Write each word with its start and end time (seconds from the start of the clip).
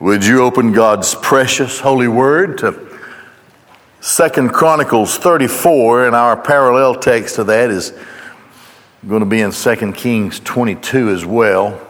Would 0.00 0.24
you 0.24 0.42
open 0.44 0.72
God's 0.72 1.14
precious 1.14 1.78
holy 1.78 2.08
word 2.08 2.56
to 2.58 2.98
Second 4.00 4.48
Chronicles 4.48 5.18
34 5.18 6.06
and 6.06 6.16
our 6.16 6.38
parallel 6.38 6.94
text 6.94 7.34
to 7.34 7.44
that 7.44 7.68
is 7.68 7.92
going 9.06 9.20
to 9.20 9.26
be 9.26 9.42
in 9.42 9.52
Second 9.52 9.92
Kings 9.92 10.40
22 10.40 11.10
as 11.10 11.26
well. 11.26 11.86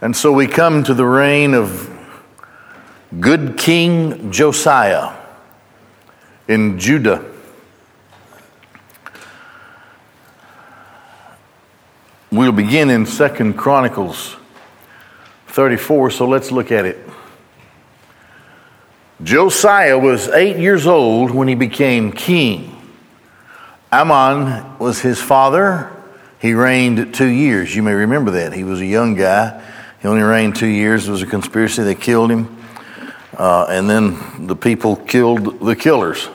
And 0.00 0.16
so 0.16 0.32
we 0.32 0.48
come 0.48 0.82
to 0.82 0.94
the 0.94 1.06
reign 1.06 1.54
of 1.54 1.88
good 3.20 3.56
King 3.56 4.32
Josiah 4.32 5.16
in 6.48 6.76
Judah. 6.76 7.24
We'll 12.32 12.50
begin 12.50 12.90
in 12.90 13.06
Second 13.06 13.54
Chronicles 13.54 14.38
34, 15.52 16.10
so 16.10 16.26
let's 16.26 16.50
look 16.50 16.72
at 16.72 16.86
it. 16.86 16.98
Josiah 19.22 19.98
was 19.98 20.28
eight 20.28 20.56
years 20.56 20.86
old 20.86 21.30
when 21.30 21.46
he 21.46 21.54
became 21.54 22.10
king. 22.10 22.74
Amon 23.92 24.78
was 24.78 25.00
his 25.00 25.20
father. 25.20 25.92
He 26.40 26.54
reigned 26.54 27.14
two 27.14 27.28
years. 27.28 27.76
You 27.76 27.82
may 27.82 27.92
remember 27.92 28.30
that. 28.32 28.54
He 28.54 28.64
was 28.64 28.80
a 28.80 28.86
young 28.86 29.14
guy. 29.14 29.62
He 30.00 30.08
only 30.08 30.22
reigned 30.22 30.56
two 30.56 30.66
years. 30.66 31.06
It 31.06 31.10
was 31.10 31.20
a 31.20 31.26
conspiracy 31.26 31.82
that 31.82 32.00
killed 32.00 32.30
him. 32.30 32.56
Uh, 33.36 33.66
and 33.68 33.88
then 33.88 34.46
the 34.46 34.56
people 34.56 34.96
killed 34.96 35.60
the 35.60 35.76
killers. 35.76 36.30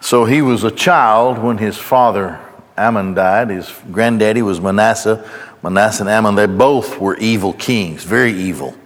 So 0.00 0.26
he 0.26 0.42
was 0.42 0.64
a 0.64 0.70
child 0.70 1.38
when 1.38 1.56
his 1.56 1.78
father 1.78 2.38
Amon 2.76 3.14
died. 3.14 3.48
His 3.48 3.72
granddaddy 3.90 4.42
was 4.42 4.60
Manasseh. 4.60 5.28
Manasseh 5.62 6.02
and 6.02 6.10
Amon, 6.10 6.34
they 6.34 6.46
both 6.46 6.98
were 6.98 7.16
evil 7.16 7.52
kings, 7.52 8.04
very 8.04 8.32
evil, 8.32 8.76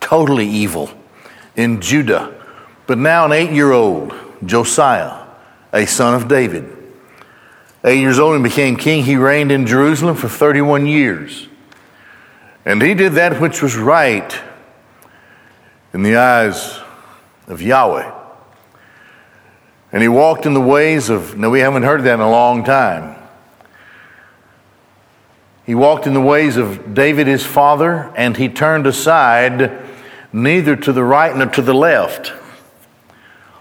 totally 0.00 0.48
evil 0.48 0.90
in 1.56 1.80
Judah. 1.80 2.34
But 2.86 2.98
now, 2.98 3.26
an 3.26 3.32
eight 3.32 3.50
year 3.50 3.72
old, 3.72 4.14
Josiah, 4.44 5.26
a 5.72 5.86
son 5.86 6.14
of 6.14 6.28
David, 6.28 6.70
eight 7.84 8.00
years 8.00 8.18
old 8.18 8.34
and 8.34 8.44
became 8.44 8.76
king, 8.76 9.04
he 9.04 9.16
reigned 9.16 9.52
in 9.52 9.66
Jerusalem 9.66 10.16
for 10.16 10.28
31 10.28 10.86
years. 10.86 11.48
And 12.64 12.80
he 12.80 12.94
did 12.94 13.12
that 13.14 13.40
which 13.40 13.60
was 13.60 13.76
right 13.76 14.34
in 15.92 16.02
the 16.02 16.16
eyes 16.16 16.80
of 17.46 17.60
Yahweh. 17.60 18.10
And 19.92 20.02
he 20.02 20.08
walked 20.08 20.46
in 20.46 20.54
the 20.54 20.60
ways 20.60 21.10
of, 21.10 21.36
no, 21.36 21.50
we 21.50 21.60
haven't 21.60 21.84
heard 21.84 22.02
that 22.02 22.14
in 22.14 22.20
a 22.20 22.30
long 22.30 22.64
time. 22.64 23.16
He 25.66 25.74
walked 25.74 26.06
in 26.06 26.12
the 26.12 26.20
ways 26.20 26.56
of 26.56 26.94
David 26.94 27.26
his 27.26 27.44
father, 27.44 28.12
and 28.16 28.36
he 28.36 28.48
turned 28.48 28.86
aside 28.86 29.72
neither 30.32 30.76
to 30.76 30.92
the 30.92 31.04
right 31.04 31.34
nor 31.34 31.46
to 31.46 31.62
the 31.62 31.74
left. 31.74 32.32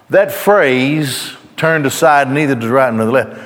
That 0.09 0.31
phrase, 0.31 1.33
turned 1.55 1.85
aside 1.85 2.29
neither 2.29 2.55
to 2.55 2.67
the 2.67 2.73
right 2.73 2.93
nor 2.93 3.05
the 3.05 3.11
left, 3.11 3.41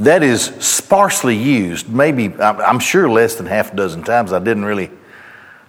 that 0.00 0.24
is 0.24 0.42
sparsely 0.42 1.36
used, 1.36 1.88
maybe, 1.88 2.34
I'm 2.40 2.80
sure 2.80 3.08
less 3.08 3.36
than 3.36 3.46
half 3.46 3.72
a 3.72 3.76
dozen 3.76 4.02
times. 4.02 4.32
I 4.32 4.40
didn't 4.40 4.64
really, 4.64 4.90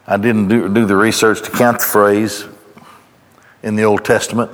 I 0.08 0.18
didn't 0.18 0.48
do, 0.48 0.74
do 0.74 0.86
the 0.86 0.96
research 0.96 1.44
to 1.44 1.52
count 1.52 1.80
the 1.80 1.86
phrase 1.86 2.46
in 3.62 3.76
the 3.76 3.84
Old 3.84 4.04
Testament. 4.04 4.50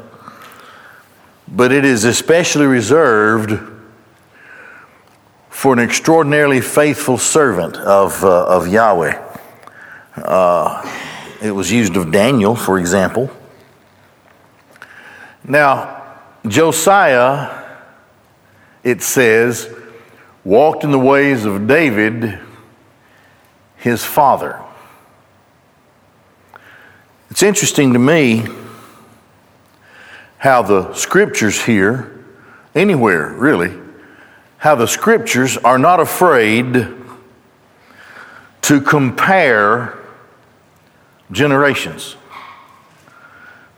But 1.48 1.72
it 1.72 1.86
is 1.86 2.04
especially 2.04 2.66
reserved 2.66 3.71
for 5.62 5.74
an 5.74 5.80
extraordinarily 5.80 6.60
faithful 6.60 7.20
servant 7.20 7.78
of, 7.78 8.24
uh, 8.24 8.48
of 8.48 8.68
Yahweh. 8.68 9.14
Uh, 10.16 10.92
it 11.40 11.52
was 11.52 11.72
used 11.72 11.96
of 11.96 12.12
Daniel, 12.12 12.56
for 12.56 12.80
example. 12.80 13.30
Now, 15.44 16.18
Josiah, 16.48 17.78
it 18.84 19.04
says, 19.04 19.72
walked 20.44 20.84
in 20.84 20.90
the 20.90 20.98
ways 20.98 21.46
of 21.46 21.68
David, 21.68 22.40
his 23.76 24.04
father. 24.04 24.60
It's 27.30 27.44
interesting 27.44 27.94
to 27.94 28.00
me 28.00 28.48
how 30.40 30.64
the 30.64 30.92
scriptures 30.96 31.64
here, 31.64 32.26
anywhere 32.74 33.32
really, 33.34 33.81
how 34.62 34.76
the 34.76 34.86
scriptures 34.86 35.58
are 35.58 35.80
not 35.80 36.00
afraid 36.00 36.88
to 38.62 38.80
compare 38.80 39.98
generations. 41.32 42.16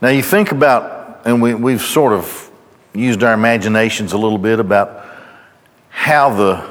Now, 0.01 0.09
you 0.09 0.21
think 0.21 0.51
about, 0.51 1.21
and 1.25 1.41
we, 1.41 1.53
we've 1.53 1.81
sort 1.81 2.11
of 2.11 2.51
used 2.94 3.23
our 3.23 3.33
imaginations 3.33 4.11
a 4.11 4.17
little 4.17 4.38
bit 4.38 4.59
about 4.59 5.07
how 5.88 6.35
the, 6.35 6.69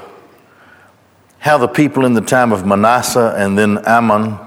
how 1.38 1.56
the 1.56 1.66
people 1.66 2.04
in 2.04 2.12
the 2.12 2.20
time 2.20 2.52
of 2.52 2.66
Manasseh 2.66 3.34
and 3.38 3.56
then 3.56 3.78
Amon 3.86 4.38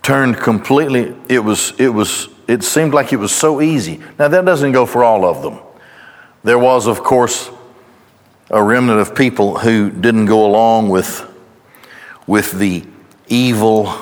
turned 0.00 0.38
completely. 0.38 1.14
It 1.28 1.40
was, 1.40 1.74
it 1.78 1.90
was, 1.90 2.28
it 2.48 2.64
seemed 2.64 2.94
like 2.94 3.12
it 3.12 3.18
was 3.18 3.32
so 3.32 3.60
easy. 3.60 4.00
Now, 4.18 4.28
that 4.28 4.46
doesn't 4.46 4.72
go 4.72 4.86
for 4.86 5.04
all 5.04 5.26
of 5.26 5.42
them. 5.42 5.65
There 6.46 6.60
was, 6.60 6.86
of 6.86 7.02
course, 7.02 7.50
a 8.52 8.62
remnant 8.62 9.00
of 9.00 9.16
people 9.16 9.58
who 9.58 9.90
didn't 9.90 10.26
go 10.26 10.46
along 10.46 10.90
with, 10.90 11.28
with 12.24 12.52
the 12.52 12.84
evil 13.26 13.92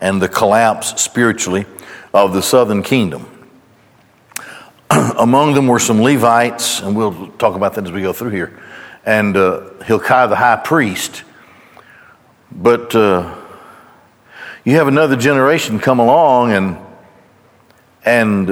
and 0.00 0.22
the 0.22 0.26
collapse 0.26 1.02
spiritually 1.02 1.66
of 2.14 2.32
the 2.32 2.40
southern 2.40 2.82
kingdom. 2.82 3.28
Among 4.90 5.52
them 5.52 5.66
were 5.66 5.78
some 5.78 6.00
Levites, 6.00 6.80
and 6.80 6.96
we'll 6.96 7.28
talk 7.32 7.56
about 7.56 7.74
that 7.74 7.84
as 7.84 7.92
we 7.92 8.00
go 8.00 8.14
through 8.14 8.30
here, 8.30 8.58
and 9.04 9.36
uh, 9.36 9.74
Hilkiah 9.84 10.28
the 10.28 10.36
high 10.36 10.56
priest. 10.56 11.24
But 12.50 12.94
uh, 12.94 13.36
you 14.64 14.76
have 14.76 14.88
another 14.88 15.16
generation 15.16 15.78
come 15.78 15.98
along, 15.98 16.52
and 16.52 16.78
and 18.02 18.48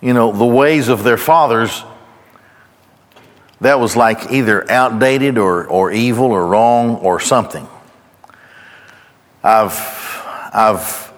you 0.00 0.12
know 0.12 0.32
the 0.32 0.44
ways 0.44 0.88
of 0.88 1.04
their 1.04 1.18
fathers 1.18 1.84
that 3.60 3.78
was 3.78 3.96
like 3.96 4.30
either 4.30 4.70
outdated 4.70 5.38
or, 5.38 5.66
or 5.66 5.92
evil 5.92 6.26
or 6.26 6.46
wrong 6.46 6.96
or 6.96 7.20
something. 7.20 7.66
I've, 9.42 9.78
I've 10.52 11.12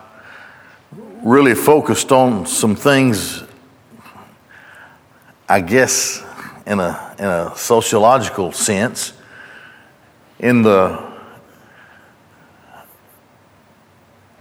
really 1.23 1.55
focused 1.55 2.13
on 2.13 2.47
some 2.47 2.77
things, 2.77 3.43
I 5.49 5.61
guess, 5.61 6.23
in 6.67 6.81
a, 6.81 7.15
in 7.19 7.25
a 7.25 7.53
sociological 7.57 8.53
sense. 8.53 9.13
In 10.39 10.63
the 10.63 11.15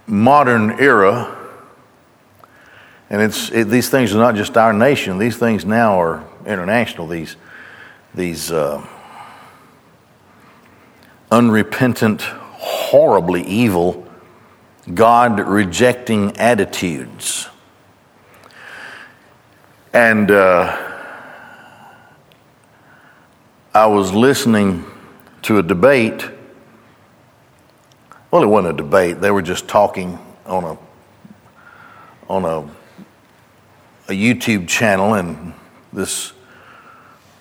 modern 0.06 0.78
era, 0.78 1.32
and 3.08 3.22
it's, 3.22 3.50
it, 3.50 3.68
these 3.68 3.88
things 3.88 4.14
are 4.14 4.18
not 4.18 4.34
just 4.34 4.56
our 4.56 4.72
nation, 4.72 5.18
these 5.18 5.36
things 5.36 5.64
now 5.64 6.00
are 6.00 6.24
international. 6.44 7.06
These 7.06 7.36
these 8.16 8.50
uh, 8.50 8.84
unrepentant, 11.30 12.22
horribly 12.22 13.42
evil, 13.42 14.06
God 14.92 15.38
rejecting 15.38 16.36
attitudes. 16.38 17.48
And 19.92 20.30
uh, 20.30 20.94
I 23.74 23.86
was 23.86 24.12
listening 24.12 24.84
to 25.42 25.58
a 25.58 25.62
debate. 25.62 26.28
Well, 28.30 28.42
it 28.42 28.46
wasn't 28.46 28.74
a 28.74 28.76
debate. 28.82 29.20
They 29.20 29.30
were 29.30 29.42
just 29.42 29.68
talking 29.68 30.18
on 30.46 30.64
a 30.64 30.78
on 32.28 32.44
a 32.44 32.58
a 34.08 34.12
YouTube 34.12 34.68
channel, 34.68 35.14
and 35.14 35.52
this 35.92 36.32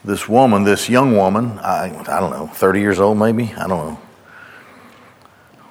this 0.06 0.30
woman, 0.30 0.64
this 0.64 0.88
young 0.88 1.16
woman, 1.16 1.58
I, 1.60 1.86
I 2.08 2.20
don't 2.20 2.32
know, 2.32 2.48
30 2.48 2.80
years 2.80 3.00
old 3.00 3.18
maybe, 3.18 3.54
I 3.56 3.68
don't 3.68 3.88
know, 3.88 4.00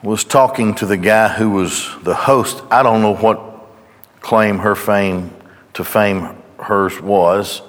was 0.03 0.25
talking 0.25 0.75
to 0.75 0.87
the 0.87 0.97
guy 0.97 1.29
who 1.29 1.51
was 1.51 1.89
the 2.03 2.15
host. 2.15 2.63
I 2.71 2.83
don't 2.83 3.01
know 3.01 3.15
what 3.15 3.41
claim 4.21 4.59
her 4.59 4.75
fame 4.75 5.35
to 5.75 5.85
fame 5.85 6.37
hers 6.59 7.01
was, 7.01 7.63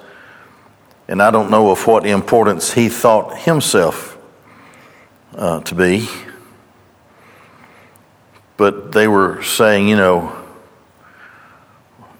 and 1.08 1.22
I 1.22 1.30
don't 1.30 1.50
know 1.50 1.70
of 1.70 1.86
what 1.86 2.04
importance 2.04 2.72
he 2.72 2.88
thought 2.88 3.38
himself 3.38 4.18
uh, 5.36 5.60
to 5.60 5.74
be. 5.74 6.08
But 8.56 8.90
they 8.92 9.06
were 9.06 9.42
saying, 9.42 9.88
you 9.88 9.96
know, 9.96 10.36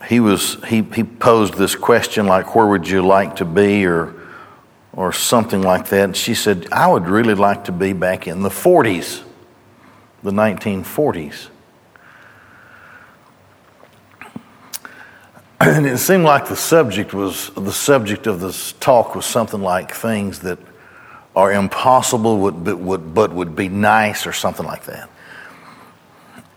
he 0.08 0.20
was 0.20 0.62
he, 0.66 0.82
he 0.82 1.02
posed 1.02 1.54
this 1.54 1.74
question 1.74 2.26
like, 2.26 2.54
where 2.54 2.66
would 2.66 2.88
you 2.88 3.04
like 3.04 3.36
to 3.36 3.44
be, 3.44 3.84
or 3.84 4.15
or 4.96 5.12
something 5.12 5.60
like 5.62 5.88
that. 5.90 6.04
And 6.04 6.16
she 6.16 6.34
said, 6.34 6.66
I 6.72 6.88
would 6.88 7.06
really 7.06 7.34
like 7.34 7.64
to 7.64 7.72
be 7.72 7.92
back 7.92 8.26
in 8.26 8.42
the 8.42 8.48
40s. 8.48 9.22
the 10.22 10.32
1940s. 10.32 11.48
And 15.58 15.86
it 15.86 15.96
seemed 15.98 16.24
like 16.24 16.48
the 16.48 16.56
subject 16.56 17.14
was 17.14 17.50
the 17.50 17.72
subject 17.72 18.26
of 18.26 18.40
this 18.40 18.72
talk 18.72 19.14
was 19.14 19.24
something 19.24 19.62
like 19.62 19.94
things 19.94 20.40
that 20.40 20.58
are 21.34 21.50
impossible 21.50 22.50
but 22.50 22.78
would, 22.78 23.14
but 23.14 23.32
would 23.32 23.56
be 23.56 23.68
nice 23.68 24.26
or 24.26 24.32
something 24.32 24.66
like 24.66 24.84
that. 24.84 25.08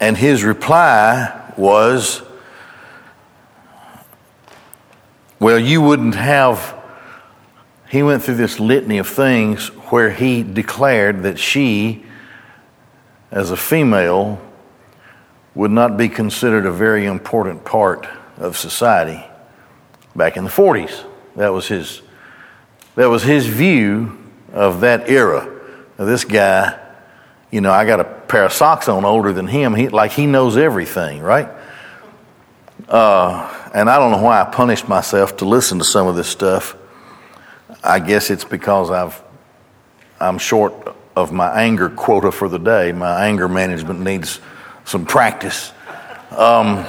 And 0.02 0.18
his 0.18 0.44
reply 0.44 1.54
was, 1.58 2.22
Well, 5.40 5.60
you 5.60 5.82
wouldn't 5.82 6.16
have. 6.16 6.79
He 7.90 8.04
went 8.04 8.22
through 8.22 8.36
this 8.36 8.60
litany 8.60 9.00
of 9.00 9.08
things 9.08 9.68
where 9.90 10.12
he 10.12 10.44
declared 10.44 11.24
that 11.24 11.40
she, 11.40 12.04
as 13.32 13.50
a 13.50 13.58
female, 13.58 14.40
would 15.56 15.72
not 15.72 15.98
be 15.98 16.08
considered 16.08 16.68
a 16.68 16.72
very 16.72 17.06
important 17.06 17.66
part 17.66 18.08
of 18.38 18.58
society 18.58 19.26
back 20.16 20.38
in 20.38 20.44
the 20.44 20.52
40s. 20.52 21.04
That 21.36 21.50
was 21.50 21.68
his, 21.68 22.04
that 22.96 23.08
was 23.08 23.24
his 23.24 23.48
view 23.48 24.18
of 24.54 24.82
that 24.82 25.10
era. 25.10 25.52
Now, 25.98 26.06
this 26.06 26.26
guy, 26.26 26.80
you 27.50 27.62
know, 27.62 27.72
I 27.72 27.86
got 27.86 28.00
a 28.00 28.04
pair 28.04 28.46
of 28.46 28.54
socks 28.54 28.88
on 28.88 29.04
older 29.04 29.34
than 29.34 29.48
him. 29.48 29.74
He, 29.74 29.90
like 29.90 30.12
he 30.12 30.28
knows 30.28 30.58
everything, 30.58 31.22
right? 31.22 31.50
Uh, 32.88 33.70
and 33.74 33.90
I 33.90 33.98
don't 33.98 34.12
know 34.12 34.22
why 34.22 34.42
I 34.42 34.46
punished 34.46 34.88
myself 34.88 35.38
to 35.38 35.46
listen 35.46 35.80
to 35.80 35.86
some 35.86 36.06
of 36.06 36.16
this 36.16 36.28
stuff. 36.28 36.76
I 37.84 38.00
guess 38.00 38.30
it's 38.30 38.44
because 38.44 38.92
I've, 38.92 39.22
I'm 40.20 40.38
short 40.38 40.96
of 41.16 41.32
my 41.32 41.62
anger 41.62 41.90
quota 41.90 42.32
for 42.32 42.50
the 42.50 42.58
day. 42.58 42.92
My 42.92 43.26
anger 43.26 43.48
management 43.48 44.00
needs 44.02 44.42
some 44.86 45.06
practice. 45.06 45.72
Um, 46.32 46.86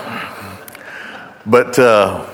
but 1.47 1.79
uh, 1.79 2.29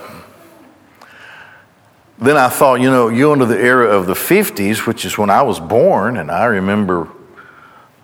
then 2.18 2.36
I 2.36 2.48
thought, 2.48 2.80
you 2.80 2.90
know, 2.90 3.08
you 3.08 3.32
into 3.32 3.46
the 3.46 3.58
era 3.58 3.88
of 3.88 4.06
the 4.06 4.14
50s, 4.14 4.86
which 4.86 5.04
is 5.04 5.18
when 5.18 5.30
I 5.30 5.42
was 5.42 5.60
born, 5.60 6.16
and 6.16 6.30
I 6.30 6.46
remember 6.46 7.08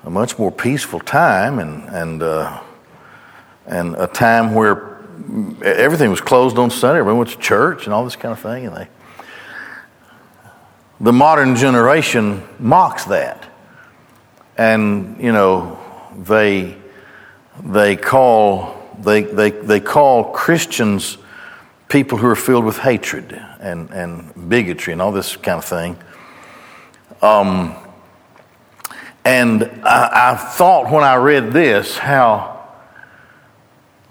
a 0.04 0.10
much 0.10 0.38
more 0.38 0.52
peaceful 0.52 1.00
time 1.00 1.58
and, 1.58 1.88
and, 1.88 2.22
uh, 2.22 2.60
and 3.66 3.94
a 3.96 4.06
time 4.06 4.54
where 4.54 4.98
everything 5.64 6.10
was 6.10 6.20
closed 6.20 6.58
on 6.58 6.70
Sunday. 6.70 6.98
Everyone 6.98 7.18
went 7.18 7.30
to 7.30 7.38
church 7.38 7.84
and 7.86 7.94
all 7.94 8.04
this 8.04 8.16
kind 8.16 8.32
of 8.32 8.40
thing. 8.40 8.66
And 8.66 8.76
they, 8.76 8.88
the 11.02 11.12
modern 11.12 11.56
generation 11.56 12.42
mocks 12.58 13.04
that. 13.06 13.44
And, 14.56 15.20
you 15.20 15.32
know, 15.32 15.78
they, 16.16 16.76
they 17.64 17.96
call 17.96 18.82
they, 18.98 19.22
they, 19.22 19.50
they 19.50 19.80
call 19.80 20.32
Christians 20.32 21.18
people 21.88 22.18
who 22.18 22.26
are 22.26 22.36
filled 22.36 22.64
with 22.64 22.78
hatred 22.78 23.32
and, 23.60 23.90
and 23.90 24.48
bigotry 24.48 24.92
and 24.92 25.02
all 25.02 25.12
this 25.12 25.36
kind 25.36 25.58
of 25.58 25.64
thing. 25.64 25.96
Um, 27.20 27.74
and 29.24 29.64
I, 29.84 30.32
I 30.32 30.36
thought 30.36 30.90
when 30.90 31.04
I 31.04 31.16
read 31.16 31.52
this 31.52 31.98
how 31.98 32.68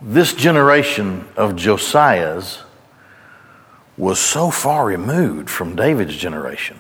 this 0.02 0.34
generation 0.34 1.28
of 1.36 1.56
Josiah's 1.56 2.60
was 3.98 4.20
so 4.20 4.50
far 4.50 4.86
removed 4.86 5.50
from 5.50 5.76
David's 5.76 6.16
generation. 6.16 6.80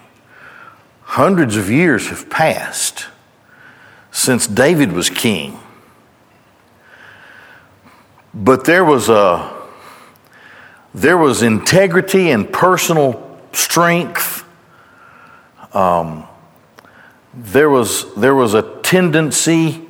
Hundreds 1.12 1.58
of 1.58 1.69
years 1.69 2.08
have 2.08 2.30
passed 2.30 3.08
since 4.12 4.48
David 4.48 4.94
was 4.94 5.10
king. 5.10 5.60
But 8.34 8.63
there 8.63 8.86
was 8.86 9.10
a 9.10 9.54
there 10.96 11.18
was 11.18 11.42
integrity 11.42 12.31
and 12.31 12.50
personal 12.50 13.38
strength. 13.52 14.46
Um, 15.74 16.25
there 17.34 17.69
was 17.69 18.16
there 18.16 18.34
was 18.34 18.54
a 18.54 18.62
tendency 18.81 19.86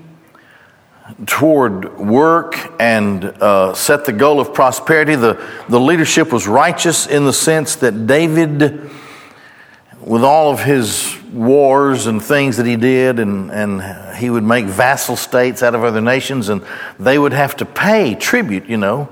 toward 1.27 1.99
work 1.99 2.55
and 2.79 3.25
uh, 3.25 3.75
set 3.75 4.05
the 4.05 4.13
goal 4.13 4.39
of 4.39 4.55
prosperity. 4.55 5.13
The, 5.13 5.39
the 5.69 5.79
leadership 5.79 6.33
was 6.33 6.47
righteous 6.47 7.05
in 7.05 7.25
the 7.25 7.33
sense 7.33 7.75
that 7.75 8.07
David, 8.07 8.89
with 10.03 10.23
all 10.23 10.51
of 10.51 10.63
his 10.63 11.15
wars 11.31 12.07
and 12.07 12.21
things 12.21 12.57
that 12.57 12.65
he 12.65 12.75
did, 12.75 13.19
and, 13.19 13.51
and 13.51 14.15
he 14.15 14.29
would 14.29 14.43
make 14.43 14.65
vassal 14.65 15.15
states 15.15 15.61
out 15.61 15.75
of 15.75 15.83
other 15.83 16.01
nations, 16.01 16.49
and 16.49 16.63
they 16.99 17.17
would 17.17 17.33
have 17.33 17.55
to 17.57 17.65
pay 17.65 18.15
tribute, 18.15 18.65
you 18.65 18.77
know, 18.77 19.09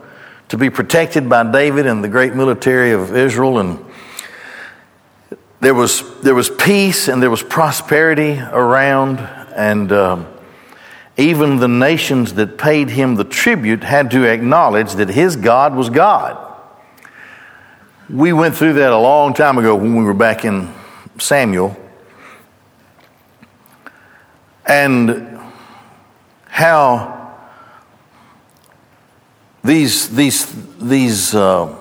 to 0.49 0.57
be 0.57 0.69
protected 0.69 1.29
by 1.29 1.49
David 1.49 1.85
and 1.85 2.03
the 2.03 2.07
great 2.07 2.33
military 2.33 2.91
of 2.91 3.15
Israel. 3.15 3.59
And 3.59 3.85
there 5.59 5.75
was, 5.75 6.03
there 6.21 6.35
was 6.35 6.49
peace 6.49 7.07
and 7.07 7.21
there 7.21 7.29
was 7.29 7.43
prosperity 7.43 8.39
around, 8.39 9.19
and 9.55 9.91
um, 9.91 10.27
even 11.17 11.57
the 11.57 11.67
nations 11.67 12.33
that 12.33 12.57
paid 12.57 12.89
him 12.89 13.15
the 13.15 13.25
tribute 13.25 13.83
had 13.83 14.09
to 14.11 14.23
acknowledge 14.23 14.93
that 14.93 15.09
his 15.09 15.35
God 15.35 15.75
was 15.75 15.89
God. 15.89 16.45
We 18.09 18.33
went 18.33 18.55
through 18.55 18.73
that 18.73 18.91
a 18.91 18.97
long 18.97 19.35
time 19.35 19.59
ago 19.59 19.75
when 19.75 19.95
we 19.95 20.03
were 20.03 20.15
back 20.15 20.43
in 20.43 20.73
Samuel 21.19 21.77
and 24.69 25.39
how 26.45 27.35
these, 29.63 30.15
these, 30.15 30.77
these 30.77 31.33
uh, 31.33 31.75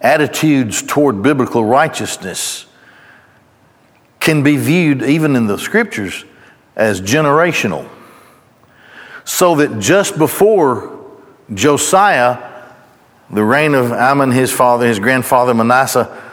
attitudes 0.00 0.82
toward 0.82 1.22
biblical 1.22 1.64
righteousness 1.64 2.66
can 4.20 4.42
be 4.42 4.56
viewed, 4.56 5.02
even 5.02 5.36
in 5.36 5.46
the 5.46 5.56
scriptures, 5.56 6.24
as 6.76 7.00
generational. 7.00 7.88
So 9.24 9.54
that 9.56 9.78
just 9.78 10.18
before 10.18 10.98
Josiah, 11.54 12.38
the 13.30 13.44
reign 13.44 13.74
of 13.74 13.92
Amon, 13.92 14.32
his 14.32 14.52
father, 14.52 14.86
his 14.86 14.98
grandfather 14.98 15.54
Manasseh, 15.54 16.27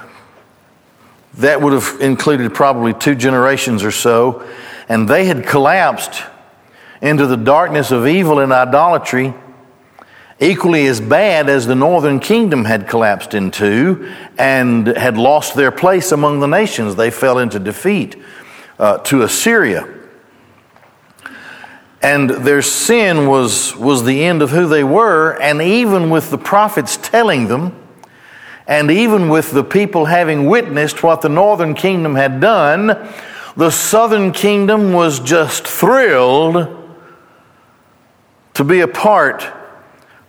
that 1.38 1.62
would 1.62 1.74
have 1.74 2.02
included 2.02 2.54
probably 2.54 2.94
two 2.94 3.16
generations 3.16 3.84
or 3.84 3.92
so 3.92 4.48
and 4.88 5.08
they 5.08 5.26
had 5.26 5.46
collapsed 5.46 6.24
into 7.02 7.28
the 7.28 7.38
darkness 7.38 7.92
of 7.92 8.08
evil 8.08 8.40
and 8.40 8.52
idolatry, 8.54 9.34
equally 10.39 10.86
as 10.86 11.01
bad 11.01 11.50
as 11.50 11.65
the 11.65 11.75
northern 11.75 12.20
kingdom 12.20 12.65
had 12.65 12.88
collapsed 12.88 13.34
into 13.34 14.13
and 14.38 14.88
had 14.88 15.18
lost 15.18 15.56
their 15.56 15.72
place 15.72 16.12
among 16.12 16.39
the 16.39 16.48
nations. 16.48 16.96
They 16.96 17.12
fell 17.12 17.39
into 17.39 17.60
defeat 17.60 18.15
uh, 18.77 19.00
to 19.00 19.24
Assyria. 19.24 19.92
And 22.01 22.30
their 22.30 22.62
sin 22.62 23.27
was, 23.27 23.75
was 23.75 24.04
the 24.04 24.24
end 24.24 24.44
of 24.44 24.51
who 24.51 24.68
they 24.68 24.84
were, 24.84 25.42
and 25.42 25.60
even 25.62 26.12
with 26.12 26.30
the 26.30 26.38
prophets 26.38 26.98
telling 26.98 27.48
them, 27.48 27.75
and 28.67 28.89
even 28.89 29.29
with 29.29 29.51
the 29.51 29.63
people 29.63 30.05
having 30.05 30.48
witnessed 30.48 31.03
what 31.03 31.22
the 31.22 31.29
northern 31.29 31.75
kingdom 31.75 32.15
had 32.15 32.39
done, 32.39 33.10
the 33.55 33.69
southern 33.69 34.31
kingdom 34.31 34.91
was 34.91 35.19
just 35.19 35.67
thrilled 35.67 36.84
to 38.55 38.63
be 38.63 38.81
a 38.81 38.88
part 38.88 39.45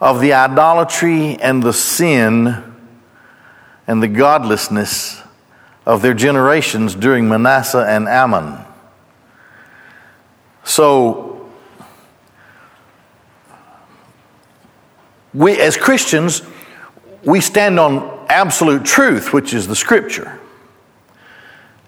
of 0.00 0.20
the 0.20 0.34
idolatry 0.34 1.36
and 1.36 1.62
the 1.62 1.72
sin 1.72 2.62
and 3.86 4.02
the 4.02 4.08
godlessness 4.08 5.22
of 5.86 6.02
their 6.02 6.14
generations 6.14 6.94
during 6.94 7.28
Manasseh 7.28 7.86
and 7.88 8.06
Amon. 8.06 8.64
So, 10.64 11.48
we 15.32 15.58
as 15.60 15.76
Christians, 15.76 16.42
we 17.24 17.40
stand 17.40 17.78
on 17.78 18.15
absolute 18.28 18.84
truth, 18.84 19.32
which 19.32 19.54
is 19.54 19.66
the 19.66 19.76
scripture 19.76 20.38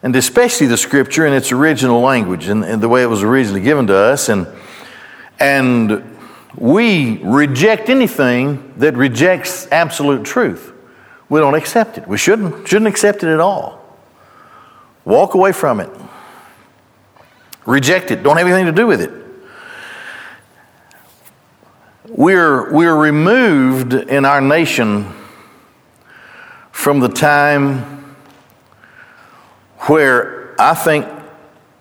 and 0.03 0.15
especially 0.15 0.67
the 0.67 0.77
scripture 0.77 1.27
in 1.27 1.33
its 1.33 1.51
original 1.53 2.01
language 2.01 2.49
and, 2.49 2.65
and, 2.65 2.83
the 2.83 2.89
way 2.89 3.03
it 3.03 3.07
was 3.07 3.23
originally 3.23 3.61
given 3.61 3.87
to 3.89 3.97
us. 3.97 4.29
And, 4.29 4.47
and 5.41 6.17
we 6.57 7.19
reject 7.19 7.89
anything 7.89 8.75
that 8.77 8.97
rejects 8.97 9.67
absolute 9.73 10.25
truth. 10.25 10.73
We 11.29 11.41
don't 11.41 11.55
accept 11.55 11.99
it. 11.99 12.07
We 12.07 12.17
shouldn't, 12.17 12.69
shouldn't 12.69 12.89
accept 12.89 13.23
it 13.23 13.29
at 13.29 13.41
all. 13.41 13.85
Walk 15.05 15.35
away 15.35 15.53
from 15.53 15.81
it. 15.81 15.91
Reject 17.67 18.11
it. 18.11 18.23
Don't 18.23 18.37
have 18.37 18.47
anything 18.47 18.67
to 18.67 18.73
do 18.73 18.87
with 18.87 19.01
it. 19.01 19.13
We're, 22.09 22.73
we're 22.73 22.97
removed 22.97 23.93
in 23.93 24.25
our 24.25 24.41
nation 24.41 25.13
from 26.79 27.01
the 27.01 27.09
time 27.09 27.81
where 29.89 30.55
I 30.61 30.75
think 30.75 31.09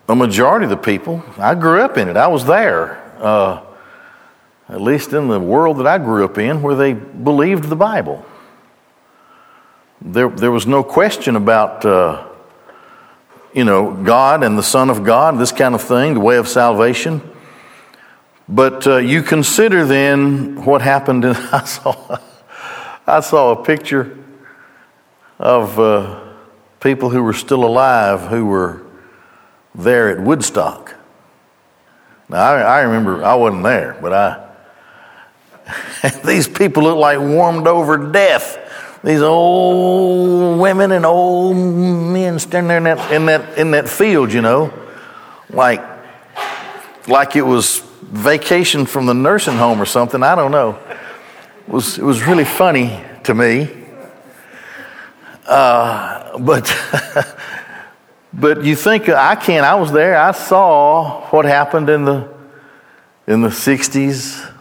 a 0.10 0.16
majority 0.16 0.63
of 0.63 0.72
the 0.72 0.75
people, 0.75 1.24
I 1.38 1.54
grew 1.54 1.82
up 1.82 2.00
in 2.00 2.10
it, 2.10 2.18
I 2.18 2.25
was 2.25 2.46
there. 2.46 2.98
uh, 3.20 3.62
at 4.68 4.82
least 4.82 5.13
in 5.13 5.27
the 5.27 5.39
world 5.39 5.77
that 5.77 5.86
I 5.86 6.00
grew 6.00 6.25
up 6.25 6.39
in, 6.39 6.63
where 6.63 6.74
they 6.74 6.94
believed 6.94 7.66
the 7.66 7.75
Bible. 7.75 8.25
There, 10.01 10.30
there 10.30 10.51
was 10.51 10.66
no 10.66 10.84
question 10.84 11.36
about, 11.36 11.86
uh, 11.86 12.27
you 13.54 13.63
know, 13.63 13.94
God 13.94 14.44
and 14.44 14.58
the 14.58 14.63
Son 14.63 14.89
of 14.89 15.04
God, 15.04 15.38
this 15.38 15.51
kind 15.51 15.75
of 15.75 15.82
thing, 15.84 16.16
the 16.16 16.20
way 16.22 16.38
of 16.38 16.48
salvation. 16.48 17.22
But 18.50 18.88
uh, 18.88 18.98
you 18.98 19.22
consider 19.22 19.86
then 19.86 20.66
what 20.66 20.82
happened. 20.82 21.24
In, 21.24 21.36
I 21.51 21.63
saw, 21.66 22.18
I 23.06 23.20
saw 23.20 23.51
a 23.51 23.63
picture 23.63 24.25
of 25.39 25.79
uh, 25.79 26.20
people 26.79 27.10
who 27.10 27.24
were 27.24 27.34
still 27.34 27.63
alive 27.63 28.22
who 28.22 28.46
were 28.46 28.86
there 29.75 30.10
at 30.10 30.24
Woodstock. 30.24 30.96
Now 32.29 32.39
I, 32.39 32.62
I 32.62 32.82
remember 32.82 33.24
I 33.24 33.36
wasn't 33.36 33.63
there, 33.63 33.98
but 34.01 34.13
I. 34.13 34.44
these 36.25 36.48
people 36.48 36.84
look 36.84 36.98
like 36.98 37.20
warmed 37.20 37.67
over 37.67 38.12
death 38.12 38.58
these 39.03 39.22
old 39.22 40.60
women 40.60 40.91
and 40.91 41.06
old 41.06 41.56
men 41.56 42.39
standing 42.39 42.67
there 42.67 42.77
in 42.77 42.84
that, 42.84 43.12
in 43.12 43.25
that, 43.27 43.58
in 43.58 43.72
that 43.72 43.88
field, 43.88 44.34
you 44.34 44.41
know, 44.41 44.74
like, 45.50 45.82
like 47.08 47.36
it 47.36 47.44
was 47.44 47.79
vacation 48.01 48.86
from 48.86 49.06
the 49.06 49.13
nursing 49.13 49.56
home 49.56 49.82
or 49.82 49.86
something. 49.86 50.24
I 50.24 50.36
don't 50.36 50.51
know. 50.51 50.79
It 51.67 51.72
was, 51.72 51.98
it 51.98 52.03
was 52.03 52.24
really 52.24 52.46
funny 52.46 53.01
to 53.24 53.34
me. 53.34 53.76
Uh, 55.48 56.38
but, 56.39 56.75
but 58.34 58.63
you 58.63 58.75
think, 58.75 59.08
I 59.08 59.36
can't, 59.36 59.66
I 59.66 59.75
was 59.75 59.92
there, 59.92 60.18
I 60.18 60.32
saw 60.32 61.22
what 61.30 61.46
happened 61.46 61.89
in 61.89 62.04
the, 62.04 62.27
in 63.27 63.42
the 63.42 63.50
60s 63.50 64.54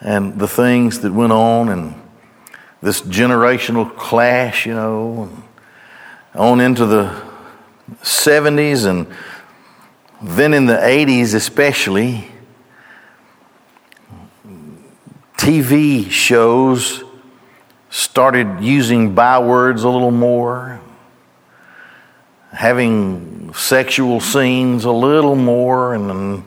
and 0.00 0.38
the 0.38 0.46
things 0.46 1.00
that 1.00 1.12
went 1.12 1.32
on 1.32 1.68
and 1.70 2.00
this 2.82 3.02
generational 3.02 3.96
clash, 3.96 4.64
you 4.66 4.74
know, 4.74 5.28
on 6.34 6.60
into 6.60 6.86
the 6.86 7.22
70s 8.02 8.86
and 8.86 9.06
then 10.22 10.54
in 10.54 10.66
the 10.66 10.76
80s, 10.76 11.34
especially, 11.34 12.28
TV 15.36 16.10
shows 16.10 17.02
started 17.94 18.60
using 18.60 19.14
bywords 19.14 19.84
a 19.84 19.88
little 19.88 20.10
more, 20.10 20.80
having 22.52 23.54
sexual 23.54 24.18
scenes 24.18 24.84
a 24.84 24.90
little 24.90 25.36
more, 25.36 25.94
and 25.94 26.44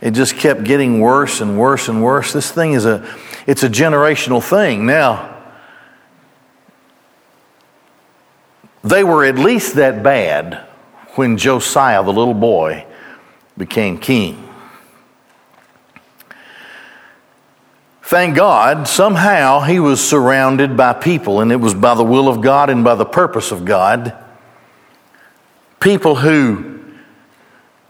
it 0.00 0.12
just 0.12 0.36
kept 0.36 0.64
getting 0.64 1.00
worse 1.00 1.42
and 1.42 1.58
worse 1.58 1.88
and 1.88 2.02
worse. 2.02 2.32
This 2.32 2.50
thing 2.50 2.72
is 2.72 2.86
a 2.86 3.06
it's 3.46 3.62
a 3.62 3.68
generational 3.68 4.42
thing. 4.42 4.86
Now, 4.86 5.36
They 8.84 9.04
were 9.04 9.24
at 9.24 9.36
least 9.36 9.74
that 9.74 10.02
bad 10.02 10.66
when 11.16 11.36
Josiah, 11.36 12.02
the 12.02 12.12
little 12.12 12.32
boy, 12.32 12.86
became 13.56 13.98
king. 13.98 14.47
Thank 18.08 18.36
God, 18.36 18.88
somehow 18.88 19.60
he 19.60 19.78
was 19.78 20.00
surrounded 20.00 20.78
by 20.78 20.94
people, 20.94 21.42
and 21.42 21.52
it 21.52 21.56
was 21.56 21.74
by 21.74 21.94
the 21.94 22.02
will 22.02 22.26
of 22.26 22.40
God 22.40 22.70
and 22.70 22.82
by 22.82 22.94
the 22.94 23.04
purpose 23.04 23.52
of 23.52 23.66
God. 23.66 24.16
People 25.78 26.14
who 26.14 26.80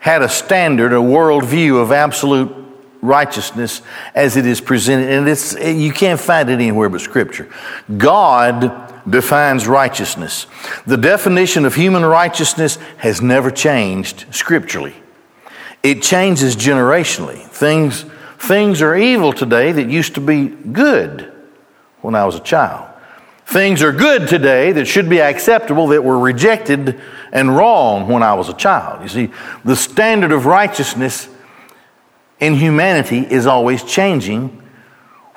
had 0.00 0.22
a 0.22 0.28
standard, 0.28 0.92
a 0.92 0.96
worldview 0.96 1.80
of 1.80 1.92
absolute 1.92 2.52
righteousness 3.00 3.80
as 4.12 4.36
it 4.36 4.44
is 4.44 4.60
presented, 4.60 5.08
and 5.08 5.28
it's, 5.28 5.54
you 5.54 5.92
can't 5.92 6.18
find 6.18 6.50
it 6.50 6.54
anywhere 6.54 6.88
but 6.88 7.00
Scripture. 7.00 7.48
God 7.96 8.92
defines 9.08 9.68
righteousness. 9.68 10.48
The 10.84 10.96
definition 10.96 11.64
of 11.64 11.76
human 11.76 12.04
righteousness 12.04 12.76
has 12.96 13.22
never 13.22 13.52
changed 13.52 14.26
scripturally. 14.32 14.96
It 15.84 16.02
changes 16.02 16.56
generationally. 16.56 17.38
Things, 17.38 18.04
things 18.38 18.82
are 18.82 18.96
evil 18.96 19.32
today 19.32 19.72
that 19.72 19.88
used 19.88 20.14
to 20.14 20.20
be 20.20 20.48
good 20.48 21.32
when 22.00 22.14
I 22.14 22.24
was 22.24 22.36
a 22.36 22.40
child. 22.40 22.88
Things 23.46 23.82
are 23.82 23.92
good 23.92 24.28
today 24.28 24.72
that 24.72 24.86
should 24.86 25.08
be 25.08 25.20
acceptable 25.20 25.88
that 25.88 26.04
were 26.04 26.18
rejected 26.18 27.00
and 27.32 27.56
wrong 27.56 28.06
when 28.08 28.22
I 28.22 28.34
was 28.34 28.48
a 28.48 28.54
child. 28.54 29.02
You 29.02 29.08
see, 29.08 29.30
the 29.64 29.74
standard 29.74 30.32
of 30.32 30.44
righteousness 30.44 31.28
in 32.40 32.54
humanity 32.54 33.20
is 33.20 33.46
always 33.46 33.82
changing 33.82 34.62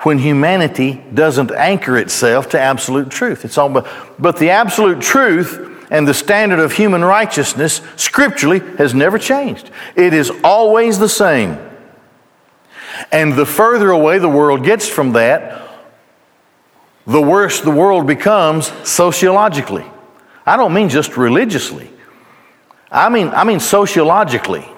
when 0.00 0.18
humanity 0.18 1.02
doesn't 1.14 1.52
anchor 1.52 1.96
itself 1.96 2.50
to 2.50 2.60
absolute 2.60 3.10
truth. 3.10 3.44
It's 3.44 3.56
all 3.56 3.68
but, 3.68 3.86
but 4.18 4.36
the 4.36 4.50
absolute 4.50 5.00
truth 5.00 5.86
and 5.90 6.06
the 6.06 6.14
standard 6.14 6.58
of 6.58 6.72
human 6.72 7.02
righteousness 7.02 7.80
scripturally 7.96 8.60
has 8.76 8.94
never 8.94 9.18
changed. 9.18 9.70
It 9.96 10.12
is 10.12 10.30
always 10.44 10.98
the 10.98 11.08
same. 11.08 11.58
And 13.10 13.32
the 13.34 13.46
further 13.46 13.90
away 13.90 14.18
the 14.18 14.28
world 14.28 14.64
gets 14.64 14.88
from 14.88 15.12
that, 15.12 15.68
the 17.06 17.20
worse 17.20 17.60
the 17.60 17.70
world 17.70 18.06
becomes 18.06 18.70
sociologically. 18.88 19.84
I 20.46 20.56
don't 20.56 20.72
mean 20.72 20.88
just 20.88 21.16
religiously. 21.16 21.90
I 22.90 23.08
mean 23.08 23.28
I 23.28 23.44
mean 23.44 23.60
sociologically 23.60 24.68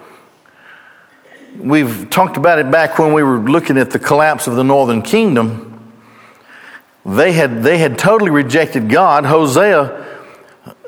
we've 1.59 2.09
talked 2.11 2.37
about 2.37 2.59
it 2.59 2.71
back 2.71 2.99
when 2.99 3.13
we 3.13 3.23
were 3.23 3.39
looking 3.39 3.79
at 3.79 3.91
the 3.91 3.99
collapse 3.99 4.47
of 4.47 4.57
the 4.57 4.65
northern 4.65 5.03
kingdom. 5.03 5.71
They 7.07 7.33
had, 7.33 7.63
they 7.63 7.79
had 7.79 7.99
totally 7.99 8.31
rejected 8.31 8.89
God. 8.89 9.25
Hosea, 9.25 10.23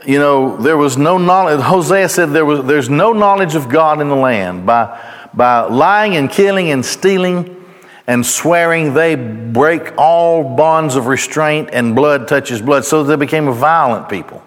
you 0.06 0.18
know, 0.18 0.56
there 0.56 0.76
was 0.76 0.96
no 0.96 1.18
knowledge. 1.18 1.60
Hosea 1.60 2.08
said 2.08 2.30
there 2.30 2.46
was, 2.46 2.64
there's 2.64 2.88
no 2.88 3.12
knowledge 3.12 3.54
of 3.54 3.68
God 3.68 4.00
in 4.00 4.08
the 4.08 4.16
land. 4.16 4.66
By, 4.66 5.25
by 5.36 5.60
lying 5.62 6.16
and 6.16 6.30
killing 6.30 6.70
and 6.70 6.84
stealing 6.84 7.64
and 8.06 8.24
swearing, 8.24 8.94
they 8.94 9.14
break 9.14 9.92
all 9.98 10.56
bonds 10.56 10.96
of 10.96 11.06
restraint 11.06 11.70
and 11.72 11.94
blood 11.94 12.26
touches 12.26 12.62
blood. 12.62 12.84
So 12.84 13.02
they 13.02 13.16
became 13.16 13.48
a 13.48 13.52
violent 13.52 14.08
people, 14.08 14.42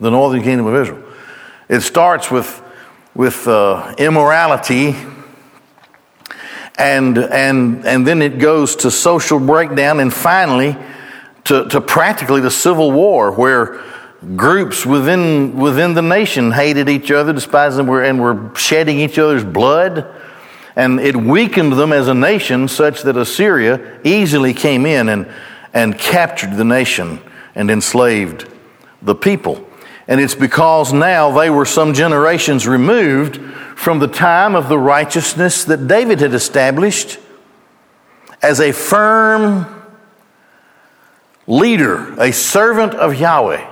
the 0.00 0.10
northern 0.10 0.42
kingdom 0.42 0.66
of 0.66 0.74
Israel. 0.74 1.02
It 1.68 1.80
starts 1.80 2.30
with, 2.30 2.62
with 3.14 3.46
uh, 3.46 3.94
immorality 3.98 4.96
and, 6.80 7.18
and, 7.18 7.84
and 7.86 8.06
then 8.06 8.22
it 8.22 8.38
goes 8.38 8.76
to 8.76 8.90
social 8.90 9.38
breakdown, 9.38 10.00
and 10.00 10.12
finally 10.12 10.76
to, 11.44 11.68
to 11.68 11.80
practically 11.80 12.40
the 12.40 12.50
Civil 12.50 12.90
War, 12.90 13.32
where 13.32 13.82
groups 14.34 14.86
within, 14.86 15.58
within 15.58 15.92
the 15.92 16.00
nation 16.00 16.52
hated 16.52 16.88
each 16.88 17.10
other, 17.10 17.34
despised 17.34 17.76
them, 17.76 17.90
and 17.90 18.18
were 18.18 18.54
shedding 18.56 18.98
each 18.98 19.18
other's 19.18 19.44
blood. 19.44 20.06
And 20.76 21.00
it 21.00 21.16
weakened 21.16 21.72
them 21.72 21.92
as 21.92 22.08
a 22.08 22.14
nation 22.14 22.68
such 22.68 23.02
that 23.02 23.16
Assyria 23.16 24.00
easily 24.04 24.54
came 24.54 24.86
in 24.86 25.08
and, 25.08 25.28
and 25.74 25.98
captured 25.98 26.56
the 26.56 26.64
nation 26.64 27.20
and 27.54 27.70
enslaved 27.70 28.48
the 29.02 29.14
people. 29.14 29.66
And 30.06 30.20
it's 30.20 30.34
because 30.34 30.92
now 30.92 31.30
they 31.30 31.50
were 31.50 31.64
some 31.64 31.94
generations 31.94 32.66
removed 32.66 33.36
from 33.76 33.98
the 33.98 34.08
time 34.08 34.54
of 34.54 34.68
the 34.68 34.78
righteousness 34.78 35.64
that 35.64 35.86
David 35.88 36.20
had 36.20 36.34
established 36.34 37.18
as 38.42 38.60
a 38.60 38.72
firm 38.72 39.66
leader, 41.46 42.14
a 42.20 42.32
servant 42.32 42.94
of 42.94 43.18
Yahweh 43.18 43.68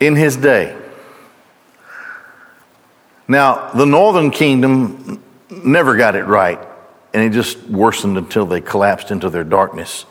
in 0.00 0.16
his 0.16 0.36
day. 0.36 0.76
Now, 3.26 3.70
the 3.72 3.86
northern 3.86 4.30
kingdom 4.30 5.22
never 5.50 5.96
got 5.96 6.16
it 6.16 6.24
right, 6.24 6.58
and 7.12 7.22
it 7.22 7.34
just 7.34 7.58
worsened 7.64 8.18
until 8.18 8.46
they 8.46 8.60
collapsed 8.60 9.10
into 9.10 9.30
their 9.30 9.44
darkness. 9.44 10.06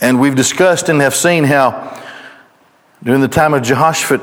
And 0.00 0.20
we've 0.20 0.34
discussed 0.34 0.88
and 0.88 1.00
have 1.00 1.14
seen 1.14 1.44
how 1.44 2.00
during 3.02 3.20
the 3.20 3.28
time 3.28 3.54
of 3.54 3.62
Jehoshaphat, 3.62 4.20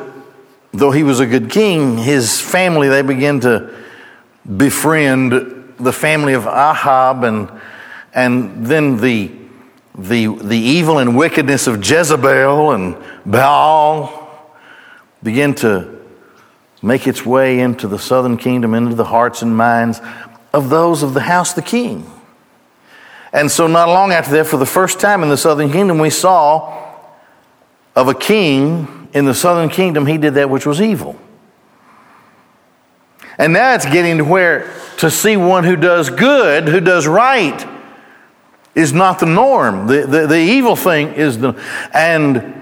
though 0.72 0.92
he 0.92 1.04
was 1.04 1.20
a 1.20 1.26
good 1.26 1.50
king, 1.50 1.98
his 1.98 2.40
family, 2.40 2.90
they 2.90 3.02
began 3.02 3.40
to 3.42 3.74
befriend 4.56 5.32
the 5.78 5.94
family 5.94 6.34
of 6.34 6.46
Ahab 6.46 7.24
and, 7.24 7.52
and 8.14 8.66
then 8.66 8.98
the, 8.98 9.32
the, 9.96 10.28
the 10.28 10.58
evil 10.58 10.98
and 11.00 11.16
wickedness 11.18 11.68
of 11.68 11.88
Jezebel 11.88 12.72
and 12.72 12.98
Baal 13.26 14.56
began 15.22 15.54
to 15.56 15.97
make 16.88 17.06
its 17.06 17.26
way 17.26 17.60
into 17.60 17.88
the 17.88 18.00
southern 18.00 18.38
kingdom, 18.38 18.74
into 18.74 18.96
the 18.96 19.06
hearts 19.06 19.42
and 19.42 19.56
minds 19.56 20.00
of 20.54 20.70
those 20.70 21.04
of 21.04 21.14
the 21.14 21.20
house 21.22 21.50
of 21.50 21.58
the 21.58 21.70
king. 21.70 22.10
And 23.34 23.52
so, 23.52 23.68
not 23.68 23.90
long 23.90 24.12
after 24.14 24.32
that, 24.32 24.48
for 24.48 24.58
the 24.58 24.66
first 24.66 25.00
time 25.00 25.22
in 25.22 25.30
the 25.30 25.38
southern 25.38 25.72
kingdom, 25.72 26.00
we 26.00 26.10
saw 26.10 26.88
of 27.96 28.08
a 28.08 28.14
king 28.14 29.10
in 29.14 29.26
the 29.26 29.34
southern 29.34 29.70
kingdom, 29.70 30.06
he 30.06 30.18
did 30.18 30.36
that 30.36 30.50
which 30.50 30.66
was 30.66 30.82
evil. 30.82 31.20
And 33.38 33.54
now 33.54 33.76
it's 33.76 33.86
getting 33.86 34.18
to 34.18 34.24
where 34.24 34.74
to 34.98 35.12
see 35.12 35.38
one 35.38 35.64
who 35.64 35.76
does 35.76 36.10
good, 36.10 36.68
who 36.68 36.80
does 36.80 37.06
right, 37.06 37.68
is 38.74 38.94
not 38.94 39.20
the 39.20 39.26
norm. 39.26 39.88
The, 39.88 40.08
the, 40.08 40.28
the 40.28 40.40
evil 40.40 40.76
thing 40.76 41.14
is 41.14 41.38
the. 41.38 41.54
And 41.94 42.57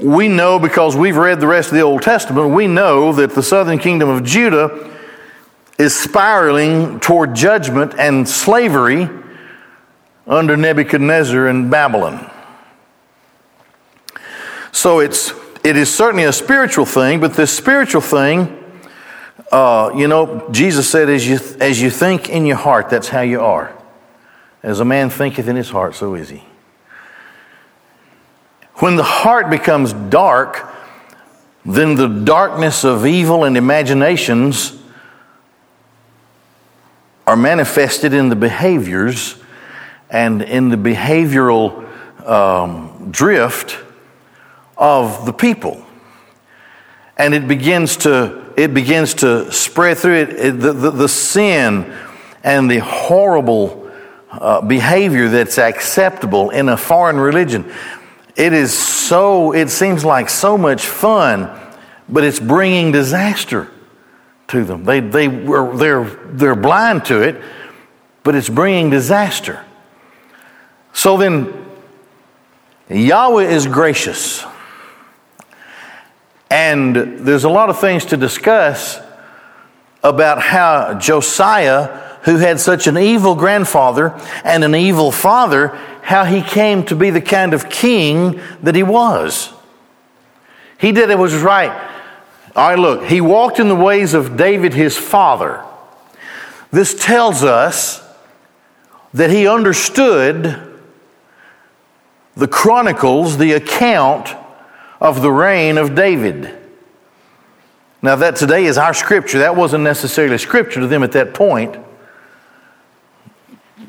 we 0.00 0.28
know 0.28 0.58
because 0.58 0.96
we've 0.96 1.16
read 1.16 1.40
the 1.40 1.46
rest 1.46 1.68
of 1.68 1.74
the 1.74 1.82
Old 1.82 2.02
Testament, 2.02 2.54
we 2.54 2.66
know 2.66 3.12
that 3.12 3.34
the 3.34 3.42
southern 3.42 3.78
kingdom 3.78 4.08
of 4.08 4.24
Judah 4.24 4.90
is 5.78 5.98
spiraling 5.98 7.00
toward 7.00 7.34
judgment 7.34 7.94
and 7.98 8.28
slavery 8.28 9.08
under 10.26 10.56
Nebuchadnezzar 10.56 11.46
and 11.46 11.70
Babylon. 11.70 12.30
So 14.72 15.00
it's 15.00 15.32
it 15.62 15.76
is 15.76 15.94
certainly 15.94 16.24
a 16.24 16.32
spiritual 16.32 16.86
thing, 16.86 17.20
but 17.20 17.34
this 17.34 17.54
spiritual 17.54 18.00
thing, 18.00 18.56
uh, 19.52 19.90
you 19.94 20.08
know, 20.08 20.48
Jesus 20.50 20.88
said, 20.88 21.10
as 21.10 21.28
you, 21.28 21.38
as 21.60 21.80
you 21.82 21.90
think 21.90 22.30
in 22.30 22.46
your 22.46 22.56
heart, 22.56 22.88
that's 22.88 23.08
how 23.08 23.20
you 23.20 23.40
are. 23.40 23.76
As 24.62 24.80
a 24.80 24.84
man 24.84 25.10
thinketh 25.10 25.48
in 25.48 25.56
his 25.56 25.70
heart, 25.70 25.94
so 25.94 26.14
is 26.14 26.30
he. 26.30 26.44
When 28.80 28.96
the 28.96 29.02
heart 29.02 29.50
becomes 29.50 29.92
dark, 29.92 30.66
then 31.66 31.96
the 31.96 32.08
darkness 32.08 32.82
of 32.82 33.04
evil 33.04 33.44
and 33.44 33.58
imaginations 33.58 34.74
are 37.26 37.36
manifested 37.36 38.14
in 38.14 38.30
the 38.30 38.36
behaviors 38.36 39.36
and 40.08 40.40
in 40.40 40.70
the 40.70 40.78
behavioral 40.78 41.86
um, 42.26 43.10
drift 43.10 43.78
of 44.78 45.26
the 45.26 45.32
people. 45.34 45.84
And 47.18 47.34
it 47.34 47.46
begins 47.46 47.98
to, 47.98 48.50
it 48.56 48.72
begins 48.72 49.12
to 49.16 49.52
spread 49.52 49.98
through 49.98 50.22
it, 50.22 50.30
it 50.30 50.52
the, 50.58 50.72
the, 50.72 50.90
the, 50.90 51.08
sin 51.08 51.94
and 52.42 52.70
the 52.70 52.78
horrible 52.78 53.90
uh, 54.30 54.62
behavior 54.62 55.28
that's 55.28 55.58
acceptable 55.58 56.48
in 56.48 56.70
a 56.70 56.78
foreign 56.78 57.20
religion. 57.20 57.70
It 58.36 58.52
is 58.52 58.72
so, 58.72 59.52
it 59.52 59.70
seems 59.70 60.04
like 60.04 60.28
so 60.28 60.56
much 60.56 60.86
fun, 60.86 61.50
but 62.08 62.24
it's 62.24 62.40
bringing 62.40 62.92
disaster 62.92 63.70
to 64.48 64.64
them. 64.64 64.84
They, 64.84 65.00
they, 65.00 65.26
they're, 65.26 66.04
they're 66.04 66.54
blind 66.54 67.04
to 67.06 67.22
it, 67.22 67.40
but 68.22 68.34
it's 68.34 68.48
bringing 68.48 68.90
disaster. 68.90 69.64
So 70.92 71.16
then, 71.16 71.54
Yahweh 72.88 73.44
is 73.44 73.66
gracious. 73.66 74.44
And 76.50 76.96
there's 76.96 77.44
a 77.44 77.48
lot 77.48 77.70
of 77.70 77.80
things 77.80 78.06
to 78.06 78.16
discuss 78.16 79.00
about 80.02 80.42
how 80.42 80.94
Josiah, 80.94 82.18
who 82.22 82.38
had 82.38 82.58
such 82.58 82.88
an 82.88 82.98
evil 82.98 83.36
grandfather 83.36 84.20
and 84.42 84.64
an 84.64 84.74
evil 84.74 85.12
father, 85.12 85.78
how 86.02 86.24
he 86.24 86.42
came 86.42 86.84
to 86.86 86.96
be 86.96 87.10
the 87.10 87.20
kind 87.20 87.54
of 87.54 87.68
king 87.70 88.40
that 88.62 88.74
he 88.74 88.82
was. 88.82 89.52
He 90.78 90.92
did 90.92 91.10
it 91.10 91.18
was 91.18 91.34
right. 91.34 91.72
All 92.56 92.70
right, 92.70 92.78
look, 92.78 93.04
he 93.04 93.20
walked 93.20 93.60
in 93.60 93.68
the 93.68 93.76
ways 93.76 94.14
of 94.14 94.36
David, 94.36 94.74
his 94.74 94.96
father. 94.96 95.64
This 96.70 96.94
tells 96.94 97.44
us 97.44 98.02
that 99.14 99.30
he 99.30 99.46
understood 99.46 100.78
the 102.36 102.48
chronicles, 102.48 103.38
the 103.38 103.52
account 103.52 104.34
of 105.00 105.22
the 105.22 105.30
reign 105.30 105.78
of 105.78 105.94
David. 105.94 106.56
Now, 108.02 108.16
that 108.16 108.36
today 108.36 108.64
is 108.64 108.78
our 108.78 108.94
scripture. 108.94 109.40
That 109.40 109.56
wasn't 109.56 109.84
necessarily 109.84 110.38
scripture 110.38 110.80
to 110.80 110.86
them 110.86 111.02
at 111.02 111.12
that 111.12 111.34
point. 111.34 111.76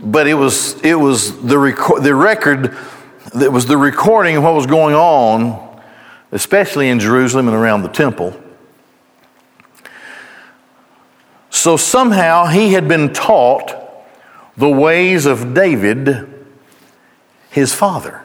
But 0.02 0.28
it 0.28 0.34
was, 0.34 0.82
it 0.84 0.96
was 0.96 1.42
the, 1.42 1.58
the 2.02 2.16
record, 2.16 2.76
that 3.34 3.52
was 3.52 3.68
the 3.68 3.78
recording 3.78 4.36
of 4.36 4.44
what 4.44 4.56
was 4.56 4.66
going 4.66 4.96
on, 4.96 5.82
especially 6.32 6.90
in 6.90 7.00
Jerusalem 7.00 7.48
and 7.48 7.56
around 7.56 7.84
the 7.84 7.90
temple. 7.90 8.42
So 11.50 11.78
somehow 11.78 12.48
he 12.48 12.74
had 12.74 12.88
been 12.88 13.14
taught 13.14 13.76
the 14.58 14.70
ways 14.70 15.26
of 15.26 15.54
David, 15.54 16.28
his 17.52 17.74
father. 17.74 18.24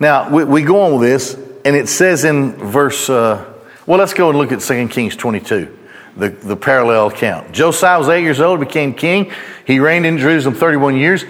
Now, 0.00 0.28
we, 0.30 0.44
we, 0.44 0.62
go 0.62 0.82
on 0.82 0.98
with 0.98 1.08
this, 1.08 1.34
and 1.64 1.76
it 1.76 1.88
says 1.88 2.24
in 2.24 2.52
verse, 2.52 3.08
uh, 3.08 3.52
well, 3.86 3.98
let's 3.98 4.14
go 4.14 4.28
and 4.30 4.38
look 4.38 4.50
at 4.50 4.60
2 4.60 4.88
Kings 4.88 5.14
22, 5.14 5.78
the, 6.16 6.28
the 6.30 6.56
parallel 6.56 7.08
account. 7.08 7.52
Josiah 7.52 7.98
was 7.98 8.08
eight 8.08 8.22
years 8.22 8.40
old, 8.40 8.60
became 8.60 8.94
king. 8.94 9.32
He 9.66 9.78
reigned 9.78 10.06
in 10.06 10.18
Jerusalem 10.18 10.54
31 10.54 10.96
years. 10.96 11.24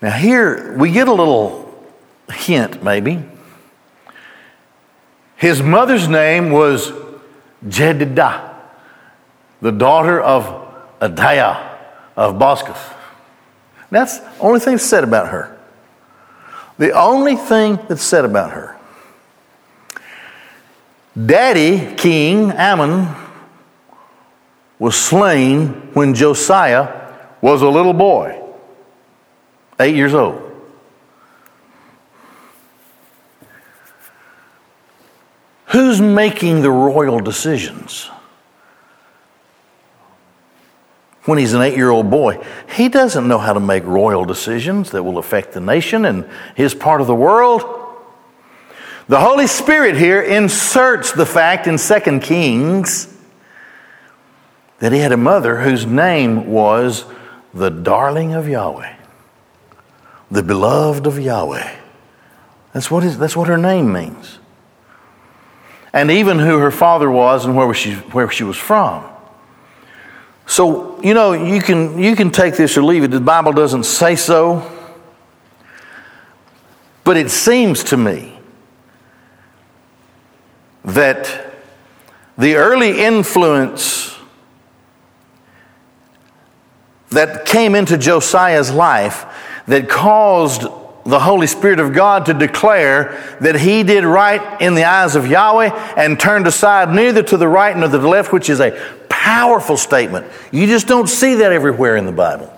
Now, 0.00 0.10
here 0.10 0.76
we 0.76 0.90
get 0.90 1.08
a 1.08 1.12
little 1.12 1.86
hint, 2.32 2.82
maybe. 2.82 3.22
His 5.36 5.62
mother's 5.62 6.08
name 6.08 6.50
was 6.50 6.92
Jedidah, 7.64 8.54
the 9.60 9.72
daughter 9.72 10.20
of 10.20 10.44
Adiah 11.00 11.76
of 12.16 12.34
Boscath. 12.34 12.94
That's 13.90 14.18
the 14.18 14.38
only 14.40 14.60
thing 14.60 14.78
said 14.78 15.04
about 15.04 15.28
her. 15.28 15.56
The 16.78 16.92
only 16.92 17.36
thing 17.36 17.78
that's 17.88 18.02
said 18.02 18.24
about 18.24 18.52
her. 18.52 18.76
Daddy, 21.26 21.94
King 21.96 22.52
Amon, 22.52 23.14
was 24.78 24.96
slain 24.96 25.68
when 25.94 26.14
Josiah 26.14 27.14
was 27.40 27.62
a 27.62 27.68
little 27.68 27.92
boy, 27.92 28.40
eight 29.80 29.94
years 29.94 30.14
old. 30.14 30.44
Who's 35.66 36.00
making 36.00 36.62
the 36.62 36.70
royal 36.70 37.20
decisions? 37.20 38.08
when 41.28 41.36
he's 41.36 41.52
an 41.52 41.60
eight 41.60 41.76
year 41.76 41.90
old 41.90 42.10
boy. 42.10 42.42
He 42.74 42.88
doesn't 42.88 43.28
know 43.28 43.36
how 43.36 43.52
to 43.52 43.60
make 43.60 43.84
royal 43.84 44.24
decisions 44.24 44.92
that 44.92 45.02
will 45.02 45.18
affect 45.18 45.52
the 45.52 45.60
nation 45.60 46.06
and 46.06 46.26
his 46.56 46.74
part 46.74 47.02
of 47.02 47.06
the 47.06 47.14
world. 47.14 47.62
The 49.08 49.20
Holy 49.20 49.46
Spirit 49.46 49.96
here 49.96 50.22
inserts 50.22 51.12
the 51.12 51.26
fact 51.26 51.66
in 51.66 51.76
2 51.76 52.20
Kings 52.20 53.14
that 54.78 54.92
he 54.92 54.98
had 54.98 55.12
a 55.12 55.16
mother 55.16 55.60
whose 55.60 55.86
name 55.86 56.46
was 56.46 57.04
the 57.52 57.70
darling 57.70 58.34
of 58.34 58.48
Yahweh, 58.48 58.94
the 60.30 60.42
beloved 60.42 61.06
of 61.06 61.18
Yahweh. 61.18 61.76
That's 62.72 62.90
what, 62.90 63.02
that's 63.18 63.36
what 63.36 63.48
her 63.48 63.58
name 63.58 63.92
means. 63.92 64.38
And 65.92 66.10
even 66.10 66.38
who 66.38 66.58
her 66.58 66.70
father 66.70 67.10
was 67.10 67.44
and 67.44 67.56
where 67.56 67.72
she, 67.74 67.94
where 67.94 68.30
she 68.30 68.44
was 68.44 68.56
from. 68.56 69.04
So, 70.46 71.00
you 71.02 71.14
know, 71.14 71.32
you 71.32 71.60
can, 71.60 71.98
you 71.98 72.14
can 72.14 72.30
take 72.30 72.56
this 72.56 72.76
or 72.76 72.82
leave 72.82 73.04
it. 73.04 73.10
The 73.10 73.20
Bible 73.20 73.52
doesn't 73.52 73.84
say 73.84 74.16
so. 74.16 74.70
But 77.04 77.16
it 77.16 77.30
seems 77.30 77.84
to 77.84 77.96
me 77.96 78.38
that 80.84 81.54
the 82.36 82.56
early 82.56 83.00
influence 83.00 84.17
that 87.10 87.46
came 87.46 87.74
into 87.74 87.96
Josiah's 87.96 88.70
life 88.70 89.24
that 89.66 89.88
caused 89.88 90.62
the 91.04 91.18
Holy 91.18 91.46
Spirit 91.46 91.80
of 91.80 91.94
God 91.94 92.26
to 92.26 92.34
declare 92.34 93.38
that 93.40 93.56
he 93.56 93.82
did 93.82 94.04
right 94.04 94.60
in 94.60 94.74
the 94.74 94.84
eyes 94.84 95.16
of 95.16 95.26
Yahweh 95.26 95.70
and 95.96 96.20
turned 96.20 96.46
aside 96.46 96.90
neither 96.90 97.22
to 97.22 97.36
the 97.38 97.48
right 97.48 97.74
nor 97.74 97.88
to 97.88 97.98
the 97.98 98.08
left, 98.08 98.32
which 98.32 98.50
is 98.50 98.60
a 98.60 98.78
powerful 99.08 99.76
statement. 99.76 100.26
You 100.52 100.66
just 100.66 100.86
don't 100.86 101.08
see 101.08 101.36
that 101.36 101.50
everywhere 101.52 101.96
in 101.96 102.04
the 102.04 102.12
Bible. 102.12 102.52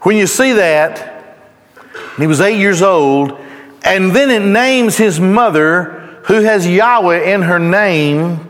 When 0.00 0.16
you 0.16 0.26
see 0.26 0.54
that, 0.54 1.38
he 2.16 2.26
was 2.26 2.40
eight 2.40 2.58
years 2.58 2.82
old, 2.82 3.38
and 3.84 4.14
then 4.14 4.30
it 4.30 4.44
names 4.44 4.96
his 4.96 5.20
mother, 5.20 6.20
who 6.24 6.42
has 6.42 6.66
Yahweh 6.66 7.32
in 7.32 7.42
her 7.42 7.58
name, 7.58 8.48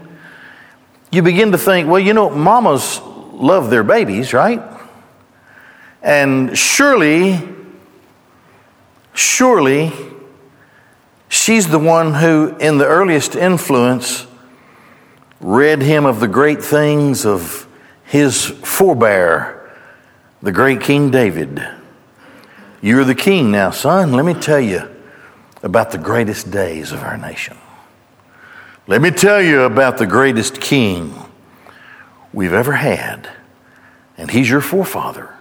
you 1.11 1.23
begin 1.23 1.53
to 1.53 1.59
think, 1.59 1.89
well, 1.89 2.01
you 2.01 2.15
know, 2.15 2.31
mamas 2.31 3.01
love 3.37 3.71
their 3.71 3.85
babies, 3.85 4.33
right? 4.33 4.63
And 6.03 6.57
surely, 6.57 7.41
surely, 9.15 9.93
she's 11.29 11.69
the 11.69 11.79
one 11.79 12.15
who, 12.15 12.57
in 12.59 12.79
the 12.79 12.87
earliest 12.87 13.35
influence, 13.35 14.27
read 15.41 15.83
him 15.83 16.07
of 16.07 16.21
the 16.21 16.29
great 16.29 16.63
things 16.63 17.27
of 17.27 17.67
his 18.05 18.47
forebear, 18.47 19.71
the 20.43 20.53
great 20.53 20.81
King 20.81 21.11
David. 21.11 21.67
You're 22.81 23.05
the 23.05 23.15
king 23.15 23.51
now, 23.51 23.71
son. 23.71 24.13
Let 24.13 24.25
me 24.25 24.35
tell 24.35 24.61
you 24.61 24.89
about 25.63 25.91
the 25.91 25.99
greatest 25.99 26.51
days 26.51 26.93
of 26.93 27.03
our 27.03 27.17
nation. 27.17 27.57
Let 28.87 29.03
me 29.03 29.11
tell 29.11 29.43
you 29.43 29.63
about 29.63 29.99
the 29.99 30.07
greatest 30.07 30.61
king 30.61 31.26
we've 32.37 32.53
ever 32.53 32.73
had. 32.73 33.29
And 34.17 34.31
he's 34.31 34.49
your 34.49 34.61
forefather. 34.61 35.35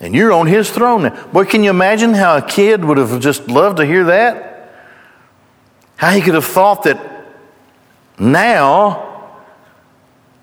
And 0.00 0.14
you're 0.14 0.32
on 0.32 0.48
his 0.48 0.68
throne 0.68 1.04
now. 1.04 1.26
Boy, 1.28 1.44
can 1.44 1.62
you 1.62 1.70
imagine 1.70 2.12
how 2.12 2.36
a 2.36 2.42
kid 2.42 2.84
would 2.84 2.98
have 2.98 3.20
just 3.20 3.48
loved 3.48 3.78
to 3.78 3.86
hear 3.86 4.04
that? 4.04 4.74
How 5.96 6.10
he 6.10 6.20
could 6.20 6.34
have 6.34 6.44
thought 6.44 6.82
that 6.82 7.00
now 8.18 9.40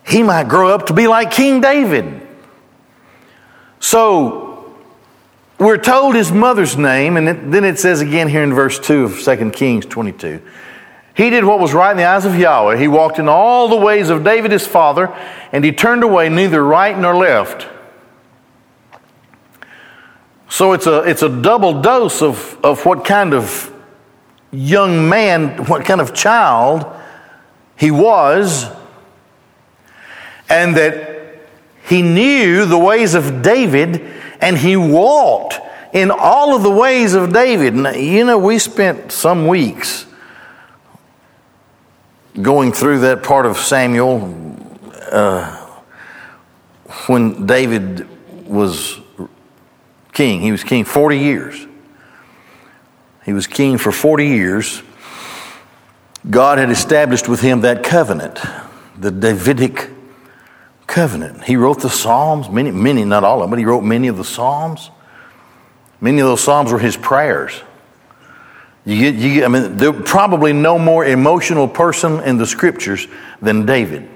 he 0.08 0.24
might 0.24 0.48
grow 0.48 0.74
up 0.74 0.88
to 0.88 0.94
be 0.94 1.08
like 1.08 1.30
King 1.30 1.60
David. 1.60 2.26
So 3.82 4.74
we're 5.60 5.78
told 5.78 6.16
his 6.16 6.32
mother's 6.32 6.78
name, 6.78 7.18
and 7.18 7.54
then 7.54 7.66
it 7.66 7.78
says 7.78 8.00
again 8.00 8.30
here 8.30 8.44
in 8.44 8.54
verse 8.54 8.80
2 8.80 9.04
of 9.04 9.22
2 9.22 9.52
Kings 9.52 9.86
22 9.86 10.42
he 11.14 11.30
did 11.30 11.44
what 11.44 11.60
was 11.60 11.74
right 11.74 11.92
in 11.92 11.98
the 11.98 12.06
eyes 12.06 12.26
of 12.26 12.38
Yahweh. 12.38 12.78
He 12.78 12.88
walked 12.88 13.20
in 13.20 13.28
all 13.28 13.68
the 13.68 13.76
ways 13.76 14.10
of 14.10 14.24
David 14.24 14.52
his 14.52 14.66
father, 14.66 15.08
and 15.52 15.64
he 15.64 15.72
turned 15.72 16.04
away 16.04 16.30
neither 16.30 16.64
right 16.64 16.98
nor 16.98 17.16
left. 17.16 17.68
So 20.50 20.74
it's 20.74 20.88
a, 20.88 21.00
it's 21.00 21.22
a 21.22 21.30
double 21.30 21.82
dose 21.82 22.22
of, 22.22 22.58
of 22.64 22.86
what 22.86 23.06
kind 23.06 23.34
of 23.34 23.74
young 24.52 25.10
man, 25.10 25.66
what 25.66 25.86
kind 25.86 26.02
of 26.02 26.14
child 26.14 26.86
he 27.78 27.92
was, 27.92 28.70
and 30.50 30.76
that 30.76 31.40
he 31.88 32.02
knew 32.02 32.66
the 32.66 32.78
ways 32.78 33.16
of 33.16 33.42
David, 33.42 34.02
and 34.40 34.58
he 34.58 34.78
walked 34.78 35.60
in 35.94 36.10
all 36.10 36.56
of 36.56 36.64
the 36.64 36.72
ways 36.72 37.14
of 37.14 37.34
David. 37.34 37.74
Now, 37.74 37.92
you 37.92 38.24
know, 38.24 38.38
we 38.38 38.60
spent 38.60 39.12
some 39.12 39.48
weeks 39.48 40.06
going 42.40 42.72
through 42.72 43.00
that 43.00 43.24
part 43.24 43.46
of 43.46 43.58
Samuel 43.58 44.66
uh, 45.12 45.58
when 47.08 47.46
David 47.46 48.08
was 48.48 49.00
king. 50.14 50.42
He 50.42 50.52
was 50.52 50.64
king 50.64 50.86
40 50.86 51.18
years. 51.18 51.68
He 53.26 53.34
was 53.34 53.48
king 53.48 53.78
for 53.78 53.92
40 53.92 54.28
years. 54.28 54.82
God 56.30 56.58
had 56.58 56.70
established 56.70 57.28
with 57.28 57.42
him 57.42 57.62
that 57.62 57.84
covenant, 57.84 58.40
the 58.98 59.12
Davidic 59.12 59.90
covenant. 60.88 61.44
He 61.44 61.56
wrote 61.56 61.82
the 61.82 61.90
Psalms, 61.90 62.50
many, 62.50 62.72
many, 62.72 63.06
not 63.06 63.24
all 63.24 63.38
of 63.38 63.44
them, 63.44 63.50
but 63.50 63.60
he 63.60 63.66
wrote 63.66 63.82
many 63.82 64.08
of 64.08 64.18
the 64.18 64.24
Psalms. 64.24 64.92
Many 66.00 66.20
of 66.20 66.28
those 66.28 66.44
Psalms 66.44 66.72
were 66.72 66.80
his 66.80 66.98
prayers. 66.98 67.62
You 68.86 68.96
you 68.96 69.46
I 69.46 69.48
mean, 69.48 69.78
there's 69.78 70.02
probably 70.10 70.54
no 70.54 70.80
more 70.80 71.06
emotional 71.06 71.68
person 71.68 72.20
in 72.22 72.38
the 72.38 72.48
scriptures 72.48 73.08
than 73.42 73.66
David. 73.66 74.10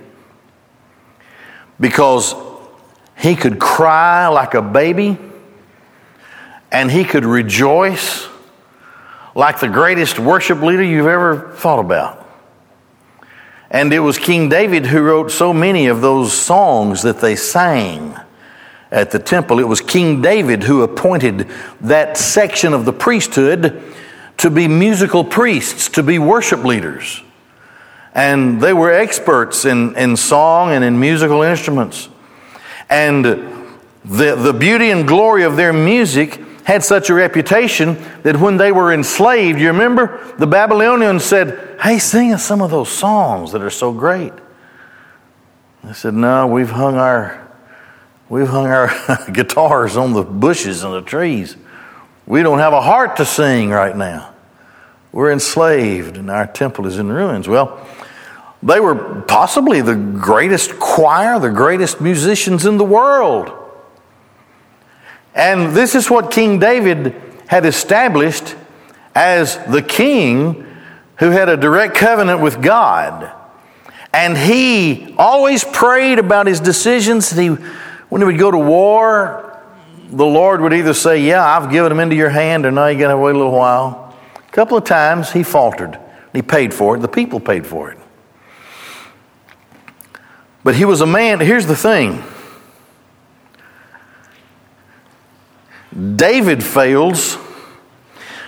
Because 1.79 2.33
he 3.17 3.35
could 3.35 3.59
cry 3.59 4.27
like 4.27 4.53
a 4.53 4.61
baby 4.61 5.17
and 6.71 6.89
he 6.89 7.03
could 7.03 7.25
rejoice 7.25 8.27
like 9.35 9.59
the 9.59 9.67
greatest 9.67 10.17
worship 10.17 10.61
leader 10.61 10.83
you've 10.83 11.07
ever 11.07 11.53
thought 11.55 11.79
about. 11.79 12.25
And 13.69 13.91
it 13.93 13.99
was 13.99 14.17
King 14.17 14.49
David 14.49 14.85
who 14.85 15.01
wrote 15.01 15.31
so 15.31 15.53
many 15.53 15.87
of 15.87 16.01
those 16.01 16.33
songs 16.33 17.01
that 17.01 17.19
they 17.19 17.35
sang 17.35 18.17
at 18.91 19.11
the 19.11 19.19
temple. 19.19 19.59
It 19.59 19.67
was 19.67 19.81
King 19.81 20.21
David 20.21 20.63
who 20.63 20.81
appointed 20.81 21.49
that 21.81 22.17
section 22.17 22.73
of 22.73 22.85
the 22.85 22.93
priesthood 22.93 23.94
to 24.37 24.49
be 24.49 24.67
musical 24.67 25.23
priests, 25.23 25.89
to 25.89 26.03
be 26.03 26.19
worship 26.19 26.63
leaders. 26.63 27.21
And 28.13 28.61
they 28.61 28.73
were 28.73 28.91
experts 28.91 29.65
in, 29.65 29.95
in 29.97 30.15
song 30.15 30.71
and 30.71 30.83
in 30.83 30.99
musical 30.99 31.41
instruments. 31.41 32.09
And 32.89 33.25
the, 34.05 34.35
the 34.35 34.53
beauty 34.53 34.91
and 34.91 35.07
glory 35.07 35.43
of 35.43 35.57
their 35.57 35.73
music 35.73 36.41
had 36.63 36.83
such 36.83 37.09
a 37.09 37.13
reputation 37.13 37.95
that 38.23 38.37
when 38.37 38.57
they 38.57 38.71
were 38.71 38.91
enslaved, 38.91 39.59
you 39.59 39.67
remember 39.67 40.33
the 40.37 40.47
Babylonians 40.47 41.23
said, 41.23 41.79
Hey, 41.81 41.99
sing 41.99 42.33
us 42.33 42.43
some 42.43 42.61
of 42.61 42.71
those 42.71 42.89
songs 42.89 43.51
that 43.51 43.61
are 43.61 43.69
so 43.69 43.91
great. 43.91 44.33
They 45.83 45.93
said, 45.93 46.13
No, 46.13 46.47
we've 46.47 46.71
hung 46.71 46.95
our 46.95 47.41
we've 48.29 48.47
hung 48.47 48.67
our 48.67 48.89
guitars 49.31 49.95
on 49.97 50.13
the 50.13 50.23
bushes 50.23 50.83
and 50.83 50.93
the 50.93 51.01
trees. 51.01 51.55
We 52.27 52.41
don't 52.43 52.59
have 52.59 52.73
a 52.73 52.81
heart 52.81 53.17
to 53.17 53.25
sing 53.25 53.69
right 53.69 53.95
now. 53.95 54.33
We're 55.11 55.31
enslaved 55.31 56.17
and 56.17 56.29
our 56.29 56.47
temple 56.47 56.87
is 56.87 56.97
in 56.97 57.11
ruins. 57.11 57.47
Well, 57.47 57.87
they 58.63 58.79
were 58.79 59.21
possibly 59.21 59.81
the 59.81 59.95
greatest 59.95 60.79
choir, 60.79 61.39
the 61.39 61.51
greatest 61.51 62.01
musicians 62.01 62.65
in 62.65 62.77
the 62.77 62.83
world. 62.83 63.51
And 65.35 65.75
this 65.75 65.93
is 65.93 66.09
what 66.09 66.31
King 66.31 66.59
David 66.59 67.15
had 67.47 67.65
established 67.65 68.55
as 69.13 69.57
the 69.65 69.81
king 69.81 70.65
who 71.17 71.29
had 71.29 71.47
a 71.47 71.55
direct 71.55 71.95
covenant 71.95 72.41
with 72.41 72.61
God. 72.61 73.31
And 74.11 74.37
he 74.37 75.13
always 75.17 75.63
prayed 75.63 76.19
about 76.19 76.47
his 76.47 76.59
decisions. 76.59 77.29
He, 77.31 77.49
when 77.49 78.21
he 78.21 78.25
would 78.25 78.39
go 78.39 78.49
to 78.49 78.57
war, 78.57 79.54
the 80.15 80.25
Lord 80.25 80.61
would 80.61 80.73
either 80.73 80.93
say, 80.93 81.21
Yeah, 81.21 81.45
I've 81.45 81.69
given 81.69 81.89
them 81.89 81.99
into 81.99 82.15
your 82.15 82.29
hand, 82.29 82.65
or 82.65 82.71
now 82.71 82.87
you 82.87 82.97
got 82.97 83.09
to 83.09 83.17
wait 83.17 83.35
a 83.35 83.37
little 83.37 83.51
while. 83.51 84.15
A 84.35 84.51
couple 84.51 84.77
of 84.77 84.85
times 84.85 85.31
he 85.31 85.43
faltered. 85.43 85.99
He 86.31 86.41
paid 86.41 86.73
for 86.73 86.95
it. 86.95 86.99
The 86.99 87.09
people 87.09 87.41
paid 87.41 87.67
for 87.67 87.91
it. 87.91 87.97
But 90.63 90.75
he 90.75 90.85
was 90.85 91.01
a 91.01 91.05
man. 91.05 91.41
Here's 91.41 91.67
the 91.67 91.75
thing 91.75 92.23
David 96.15 96.63
fails. 96.63 97.37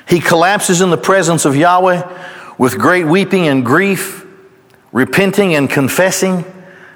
He 0.07 0.21
collapses 0.21 0.79
in 0.79 0.89
the 0.89 0.97
presence 0.97 1.43
of 1.43 1.57
Yahweh 1.57 2.55
with 2.57 2.77
great 2.77 3.05
weeping 3.05 3.49
and 3.49 3.65
grief, 3.65 4.25
repenting 4.93 5.53
and 5.53 5.69
confessing, 5.69 6.45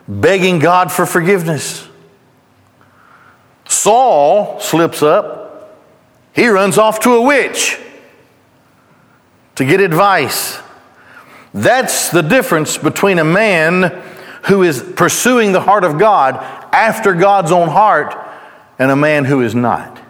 begging 0.08 0.60
God 0.60 0.94
for 0.94 1.06
forgiveness. 1.06 1.90
Saul 3.72 4.60
slips 4.60 5.02
up. 5.02 5.80
He 6.34 6.48
runs 6.48 6.78
off 6.78 7.00
to 7.02 7.14
a 7.14 7.22
witch 7.22 7.80
to 9.56 9.66
get 9.66 9.80
advice. 9.80 10.60
That's 11.54 12.10
the 12.10 12.22
difference 12.22 12.78
between 12.78 13.18
a 13.18 13.24
man 13.24 14.04
who 14.48 14.64
is 14.64 14.84
pursuing 14.96 15.54
the 15.54 15.62
heart 15.62 15.84
of 15.84 15.98
God 15.98 16.36
after 16.74 17.14
God's 17.14 17.52
own 17.52 17.70
heart 17.70 18.14
and 18.78 18.92
a 18.92 18.96
man 18.96 19.24
who 19.24 19.42
is 19.42 19.56
not. 19.56 20.02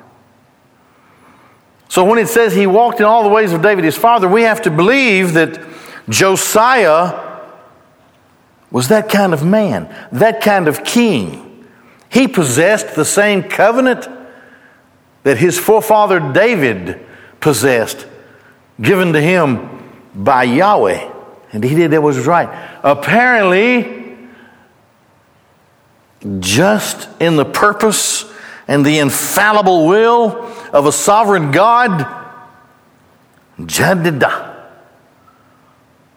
So 1.87 2.03
when 2.05 2.17
it 2.17 2.29
says 2.29 2.55
he 2.55 2.65
walked 2.65 2.99
in 2.99 3.05
all 3.05 3.21
the 3.21 3.29
ways 3.29 3.53
of 3.53 3.61
David 3.61 3.83
his 3.83 3.97
father, 3.97 4.27
we 4.27 4.43
have 4.43 4.63
to 4.63 4.71
believe 4.71 5.33
that 5.33 5.63
Josiah 6.09 7.41
was 8.71 8.87
that 8.87 9.09
kind 9.09 9.33
of 9.33 9.45
man, 9.45 9.93
that 10.13 10.41
kind 10.41 10.67
of 10.67 10.83
king. 10.83 11.50
He 12.11 12.27
possessed 12.27 12.93
the 12.95 13.05
same 13.05 13.43
covenant 13.43 14.07
that 15.23 15.37
his 15.37 15.57
forefather 15.57 16.19
David 16.19 16.99
possessed, 17.39 18.05
given 18.81 19.13
to 19.13 19.21
him 19.21 19.79
by 20.13 20.43
Yahweh. 20.43 21.09
And 21.53 21.63
he 21.63 21.73
did 21.73 21.91
that 21.91 22.01
was 22.01 22.27
right. 22.27 22.49
Apparently, 22.83 24.17
just 26.39 27.07
in 27.21 27.37
the 27.37 27.45
purpose 27.45 28.25
and 28.67 28.85
the 28.85 28.99
infallible 28.99 29.87
will 29.87 30.45
of 30.73 30.85
a 30.85 30.91
sovereign 30.91 31.51
God, 31.51 32.05
Jedidah 33.57 34.69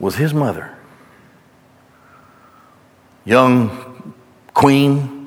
was 0.01 0.17
his 0.17 0.35
mother. 0.35 0.77
Young 3.25 4.15
queen, 4.53 5.24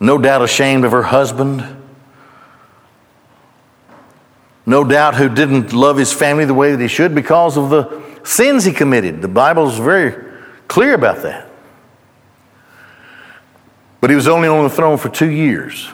no 0.00 0.18
doubt 0.18 0.42
ashamed 0.42 0.84
of 0.84 0.92
her 0.92 1.02
husband, 1.02 1.76
no 4.64 4.84
doubt 4.84 5.14
who 5.14 5.28
didn't 5.28 5.72
love 5.72 5.96
his 5.96 6.12
family 6.12 6.44
the 6.44 6.54
way 6.54 6.72
that 6.72 6.80
he 6.80 6.88
should 6.88 7.14
because 7.14 7.56
of 7.56 7.70
the 7.70 8.02
sins 8.22 8.64
he 8.64 8.72
committed. 8.72 9.22
The 9.22 9.28
Bible 9.28 9.68
is 9.68 9.78
very 9.78 10.24
clear 10.68 10.94
about 10.94 11.22
that. 11.22 11.48
But 14.00 14.10
he 14.10 14.16
was 14.16 14.28
only 14.28 14.46
on 14.46 14.64
the 14.64 14.70
throne 14.70 14.98
for 14.98 15.08
two 15.08 15.30
years. 15.30 15.88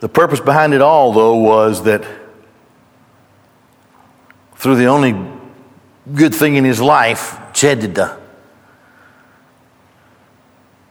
The 0.00 0.08
purpose 0.08 0.38
behind 0.38 0.74
it 0.74 0.82
all, 0.82 1.12
though, 1.12 1.36
was 1.36 1.82
that 1.84 2.06
through 4.54 4.76
the 4.76 4.86
only 4.86 5.16
good 6.14 6.34
thing 6.34 6.56
in 6.56 6.64
his 6.64 6.80
life, 6.80 7.38
Jedidah, 7.52 8.20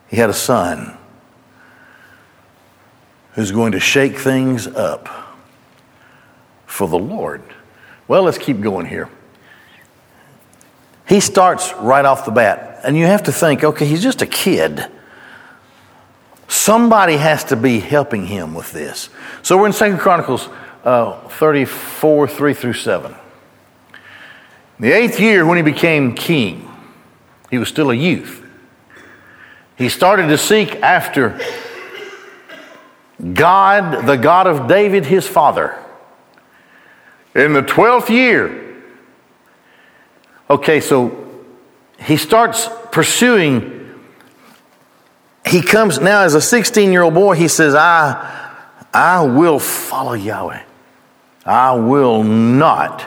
he 0.07 0.17
had 0.17 0.29
a 0.29 0.33
son 0.33 0.97
who's 3.35 3.51
going 3.51 3.73
to 3.73 3.79
shake 3.79 4.17
things 4.17 4.65
up 4.65 5.09
for 6.65 6.87
the 6.87 6.97
Lord. 6.97 7.43
Well, 8.07 8.23
let's 8.23 8.37
keep 8.37 8.61
going 8.61 8.85
here. 8.85 9.09
He 11.07 11.19
starts 11.19 11.73
right 11.75 12.03
off 12.03 12.25
the 12.25 12.31
bat, 12.31 12.81
and 12.83 12.97
you 12.97 13.05
have 13.05 13.23
to 13.23 13.31
think, 13.31 13.63
okay, 13.63 13.85
he's 13.85 14.01
just 14.01 14.21
a 14.21 14.25
kid. 14.25 14.87
Somebody 16.47 17.17
has 17.17 17.43
to 17.45 17.55
be 17.55 17.79
helping 17.79 18.25
him 18.25 18.53
with 18.53 18.71
this. 18.71 19.09
So 19.43 19.57
we're 19.57 19.67
in 19.67 19.73
Second 19.73 19.99
Chronicles 19.99 20.49
uh, 20.83 21.19
34, 21.29 22.27
3 22.27 22.53
through 22.53 22.73
7. 22.73 23.15
The 24.79 24.91
eighth 24.91 25.19
year, 25.19 25.45
when 25.45 25.57
he 25.57 25.63
became 25.63 26.15
king, 26.15 26.69
he 27.49 27.57
was 27.57 27.69
still 27.69 27.91
a 27.91 27.95
youth. 27.95 28.43
He 29.77 29.89
started 29.89 30.27
to 30.27 30.37
seek 30.37 30.75
after 30.77 31.39
God, 33.33 34.05
the 34.05 34.17
God 34.17 34.47
of 34.47 34.67
David, 34.67 35.05
his 35.05 35.27
father. 35.27 35.81
In 37.33 37.53
the 37.53 37.61
12th 37.61 38.09
year, 38.09 38.83
okay, 40.49 40.79
so 40.79 41.43
he 41.99 42.17
starts 42.17 42.69
pursuing. 42.91 43.93
He 45.45 45.61
comes 45.61 45.99
now 45.99 46.21
as 46.21 46.33
a 46.33 46.41
16 46.41 46.91
year 46.91 47.03
old 47.03 47.13
boy, 47.13 47.35
he 47.35 47.47
says, 47.47 47.75
I, 47.75 48.57
I 48.93 49.23
will 49.23 49.59
follow 49.59 50.13
Yahweh. 50.13 50.63
I 51.45 51.73
will 51.75 52.23
not 52.23 53.03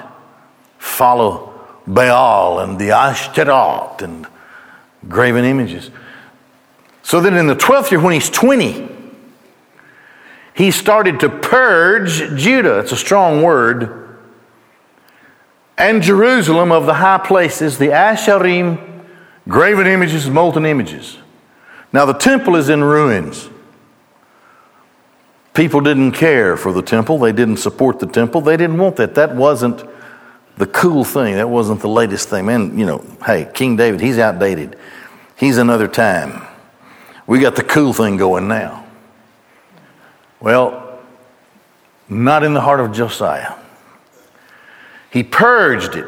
follow 0.78 1.54
Baal 1.86 2.60
and 2.60 2.78
the 2.78 2.90
Ashtaroth 2.92 4.02
and 4.02 4.26
graven 5.08 5.44
images. 5.44 5.90
So 7.02 7.20
then 7.20 7.34
in 7.34 7.46
the 7.46 7.56
12th 7.56 7.90
year, 7.90 8.00
when 8.00 8.12
he's 8.12 8.28
20, 8.28 8.97
he 10.58 10.72
started 10.72 11.20
to 11.20 11.28
purge 11.28 12.18
Judah. 12.36 12.80
It's 12.80 12.90
a 12.90 12.96
strong 12.96 13.44
word. 13.44 14.18
And 15.78 16.02
Jerusalem 16.02 16.72
of 16.72 16.84
the 16.84 16.94
high 16.94 17.18
places, 17.18 17.78
the 17.78 17.90
Asherim, 17.90 19.04
graven 19.46 19.86
images, 19.86 20.28
molten 20.28 20.66
images. 20.66 21.16
Now 21.92 22.06
the 22.06 22.12
temple 22.12 22.56
is 22.56 22.70
in 22.70 22.82
ruins. 22.82 23.48
People 25.54 25.80
didn't 25.80 26.12
care 26.12 26.56
for 26.56 26.72
the 26.72 26.82
temple. 26.82 27.20
They 27.20 27.30
didn't 27.30 27.58
support 27.58 28.00
the 28.00 28.08
temple. 28.08 28.40
They 28.40 28.56
didn't 28.56 28.78
want 28.78 28.96
that. 28.96 29.14
That 29.14 29.36
wasn't 29.36 29.84
the 30.56 30.66
cool 30.66 31.04
thing. 31.04 31.36
That 31.36 31.48
wasn't 31.48 31.82
the 31.82 31.88
latest 31.88 32.30
thing. 32.30 32.46
Man, 32.46 32.76
you 32.76 32.84
know, 32.84 33.04
hey, 33.24 33.48
King 33.54 33.76
David, 33.76 34.00
he's 34.00 34.18
outdated. 34.18 34.76
He's 35.36 35.56
another 35.56 35.86
time. 35.86 36.44
We 37.28 37.38
got 37.38 37.54
the 37.54 37.62
cool 37.62 37.92
thing 37.92 38.16
going 38.16 38.48
now. 38.48 38.87
Well, 40.40 41.00
not 42.08 42.44
in 42.44 42.54
the 42.54 42.60
heart 42.60 42.80
of 42.80 42.92
Josiah. 42.92 43.54
He 45.10 45.22
purged 45.22 45.96
it. 45.96 46.06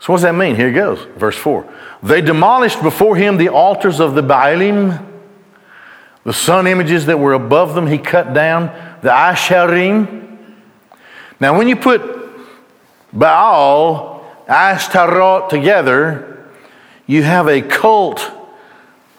So, 0.00 0.12
what 0.12 0.18
does 0.18 0.22
that 0.22 0.34
mean? 0.34 0.56
Here 0.56 0.68
it 0.68 0.72
goes, 0.72 1.06
verse 1.16 1.36
4. 1.36 1.70
They 2.02 2.22
demolished 2.22 2.82
before 2.82 3.16
him 3.16 3.36
the 3.36 3.50
altars 3.50 4.00
of 4.00 4.14
the 4.14 4.22
Baalim, 4.22 5.06
the 6.24 6.32
sun 6.32 6.66
images 6.66 7.06
that 7.06 7.18
were 7.18 7.34
above 7.34 7.74
them, 7.74 7.86
he 7.86 7.98
cut 7.98 8.32
down, 8.32 8.66
the 9.02 9.10
Asherim. 9.10 10.48
Now, 11.38 11.56
when 11.56 11.68
you 11.68 11.76
put 11.76 12.02
Baal, 13.12 14.24
Ashtaroth 14.48 15.48
together, 15.48 16.50
you 17.06 17.22
have 17.22 17.48
a 17.48 17.60
cult, 17.60 18.20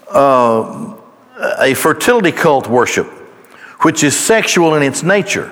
uh, 0.09 0.95
a 1.59 1.73
fertility 1.73 2.31
cult 2.31 2.67
worship, 2.67 3.07
which 3.81 4.03
is 4.03 4.17
sexual 4.17 4.75
in 4.75 4.83
its 4.83 5.03
nature. 5.03 5.51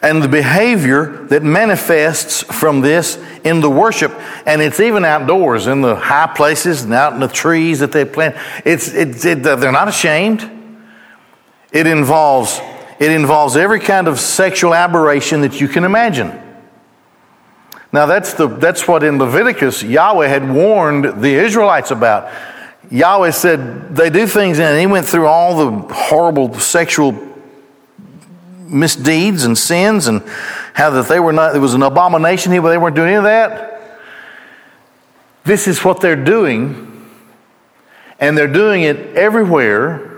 And 0.00 0.20
the 0.20 0.28
behavior 0.28 1.26
that 1.28 1.44
manifests 1.44 2.42
from 2.42 2.80
this 2.80 3.22
in 3.44 3.60
the 3.60 3.70
worship, 3.70 4.12
and 4.44 4.60
it's 4.60 4.80
even 4.80 5.04
outdoors 5.04 5.68
in 5.68 5.80
the 5.80 5.94
high 5.94 6.26
places 6.34 6.82
and 6.82 6.92
out 6.92 7.12
in 7.12 7.20
the 7.20 7.28
trees 7.28 7.78
that 7.78 7.92
they 7.92 8.04
plant. 8.04 8.36
It's, 8.64 8.92
it, 8.92 9.24
it, 9.24 9.42
they're 9.44 9.70
not 9.70 9.86
ashamed. 9.88 10.50
It 11.70 11.86
involves 11.86 12.60
it 13.02 13.10
involves 13.10 13.56
every 13.56 13.80
kind 13.80 14.06
of 14.06 14.20
sexual 14.20 14.72
aberration 14.72 15.40
that 15.40 15.60
you 15.60 15.66
can 15.66 15.82
imagine. 15.82 16.40
Now, 17.92 18.06
that's, 18.06 18.34
the, 18.34 18.46
that's 18.46 18.86
what 18.86 19.02
in 19.02 19.18
Leviticus 19.18 19.82
Yahweh 19.82 20.28
had 20.28 20.48
warned 20.48 21.20
the 21.20 21.34
Israelites 21.34 21.90
about. 21.90 22.30
Yahweh 22.92 23.30
said 23.30 23.96
they 23.96 24.10
do 24.10 24.26
things, 24.26 24.58
and 24.58 24.78
he 24.78 24.86
went 24.86 25.06
through 25.06 25.26
all 25.26 25.56
the 25.56 25.94
horrible 25.94 26.54
sexual 26.54 27.18
misdeeds 28.60 29.44
and 29.44 29.56
sins, 29.56 30.06
and 30.06 30.22
how 30.74 30.90
that 30.90 31.08
they 31.08 31.18
were 31.18 31.32
not, 31.32 31.56
it 31.56 31.58
was 31.58 31.74
an 31.74 31.82
abomination 31.82 32.52
here, 32.52 32.62
but 32.62 32.68
they 32.68 32.78
weren't 32.78 32.94
doing 32.94 33.08
any 33.08 33.16
of 33.16 33.24
that. 33.24 33.98
This 35.44 35.66
is 35.66 35.82
what 35.82 36.00
they're 36.00 36.22
doing, 36.22 37.08
and 38.20 38.36
they're 38.36 38.46
doing 38.46 38.82
it 38.82 39.16
everywhere 39.16 40.12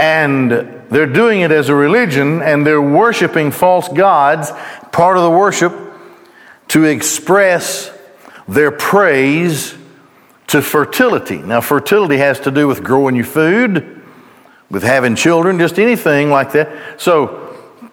and 0.00 0.50
they're 0.88 1.06
doing 1.06 1.42
it 1.42 1.50
as 1.50 1.68
a 1.68 1.74
religion 1.74 2.40
and 2.40 2.66
they're 2.66 2.80
worshiping 2.80 3.50
false 3.50 3.86
gods, 3.88 4.50
part 4.92 5.18
of 5.18 5.22
the 5.22 5.30
worship, 5.30 5.74
to 6.68 6.84
express 6.84 7.92
their 8.48 8.70
praise 8.70 9.74
to 10.50 10.62
fertility. 10.62 11.38
Now, 11.38 11.60
fertility 11.60 12.16
has 12.16 12.40
to 12.40 12.50
do 12.50 12.66
with 12.66 12.82
growing 12.82 13.14
your 13.14 13.24
food, 13.24 14.02
with 14.70 14.82
having 14.82 15.14
children, 15.14 15.58
just 15.58 15.78
anything 15.78 16.30
like 16.30 16.52
that. 16.52 17.00
So, 17.00 17.46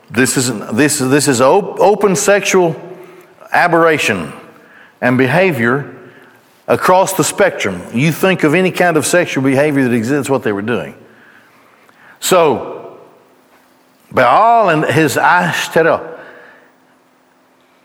this 0.09 0.37
is, 0.37 0.49
this, 0.71 0.99
this 0.99 1.27
is 1.27 1.41
open 1.41 2.15
sexual 2.15 2.75
aberration 3.51 4.33
and 5.01 5.17
behavior 5.17 5.93
across 6.67 7.13
the 7.13 7.23
spectrum. 7.23 7.81
You 7.93 8.11
think 8.11 8.43
of 8.43 8.53
any 8.53 8.71
kind 8.71 8.97
of 8.97 9.05
sexual 9.05 9.43
behavior 9.43 9.83
that 9.83 9.93
exists, 9.93 10.29
what 10.29 10.43
they 10.43 10.51
were 10.51 10.61
doing. 10.61 10.95
So, 12.19 12.99
Baal 14.11 14.69
and 14.69 14.85
his 14.85 15.17
Ashtaroth, 15.17 16.19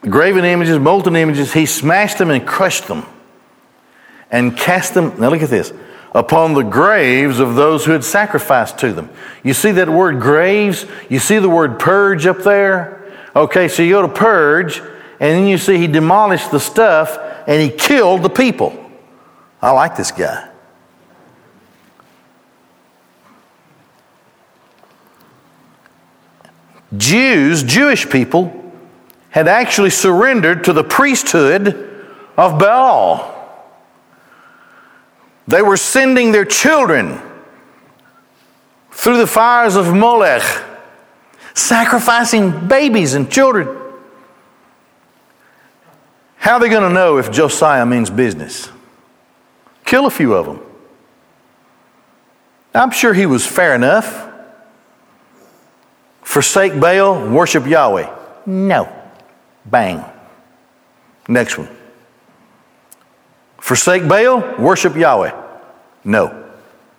graven 0.03 0.45
images, 0.45 0.79
molten 0.79 1.17
images, 1.17 1.53
he 1.53 1.67
smashed 1.67 2.19
them 2.19 2.31
and 2.31 2.47
crushed 2.47 2.89
them 2.89 3.05
and 4.33 4.57
cast 4.57 4.95
them. 4.95 5.21
Now, 5.21 5.29
look 5.29 5.43
at 5.43 5.51
this 5.51 5.73
upon 6.15 6.55
the 6.55 6.63
graves 6.63 7.39
of 7.39 7.55
those 7.55 7.85
who 7.85 7.93
had 7.93 8.05
sacrificed 8.05 8.79
to 8.79 8.93
them. 8.93 9.11
You 9.45 9.55
see 9.55 9.71
that 9.73 9.89
word 9.89 10.21
graves? 10.21 10.87
You 11.09 11.19
see 11.19 11.39
the 11.39 11.49
word 11.49 11.79
purge 11.79 12.27
up 12.27 12.39
there? 12.39 12.99
Okay, 13.37 13.69
so 13.69 13.83
you 13.83 13.93
go 13.93 14.03
to 14.03 14.13
purge, 14.13 14.79
and 14.79 15.39
then 15.39 15.47
you 15.47 15.57
see 15.57 15.79
he 15.79 15.87
demolished 15.87 16.51
the 16.51 16.61
stuff 16.61 17.19
and 17.47 17.63
he 17.63 17.71
killed 17.71 18.23
the 18.23 18.31
people. 18.31 18.79
I 19.61 19.71
like 19.71 19.97
this 19.97 20.11
guy. 20.11 20.49
Jews, 26.97 27.63
Jewish 27.63 28.09
people, 28.11 28.59
had 29.31 29.49
actually 29.49 29.91
surrendered 29.91 30.65
to 30.65 30.73
the 30.75 30.85
priesthood 30.85 31.69
of 32.37 32.59
Baal. 32.59 33.32
They 35.49 35.63
were 35.63 35.77
sending 35.77 36.33
their 36.33 36.45
children 36.45 37.21
through 38.91 39.19
the 39.19 39.27
fires 39.27 39.77
of 39.77 39.95
Molech, 39.95 40.43
sacrificing 41.55 42.69
babies 42.69 43.15
and 43.15 43.31
children. 43.31 43.69
How 46.37 46.55
are 46.55 46.61
they 46.61 46.69
going 46.69 46.89
to 46.89 46.95
know 46.95 47.19
if 47.19 47.31
Josiah 47.31 47.87
means 47.87 48.11
business? 48.11 48.71
Kill 49.85 50.07
a 50.07 50.11
few 50.11 50.35
of 50.35 50.47
them. 50.47 50.61
I'm 52.75 52.91
sure 52.91 53.13
he 53.13 53.27
was 53.27 53.47
fair 53.47 53.75
enough. 53.75 54.29
Forsake 56.23 56.81
Baal, 56.81 57.29
worship 57.29 57.67
Yahweh. 57.67 58.09
No. 58.47 58.91
Bang. 59.67 60.05
Next 61.29 61.59
one. 61.59 61.69
Forsake 63.63 64.09
Baal, 64.09 64.57
worship 64.59 64.97
Yahweh. 64.97 65.31
No. 66.03 66.51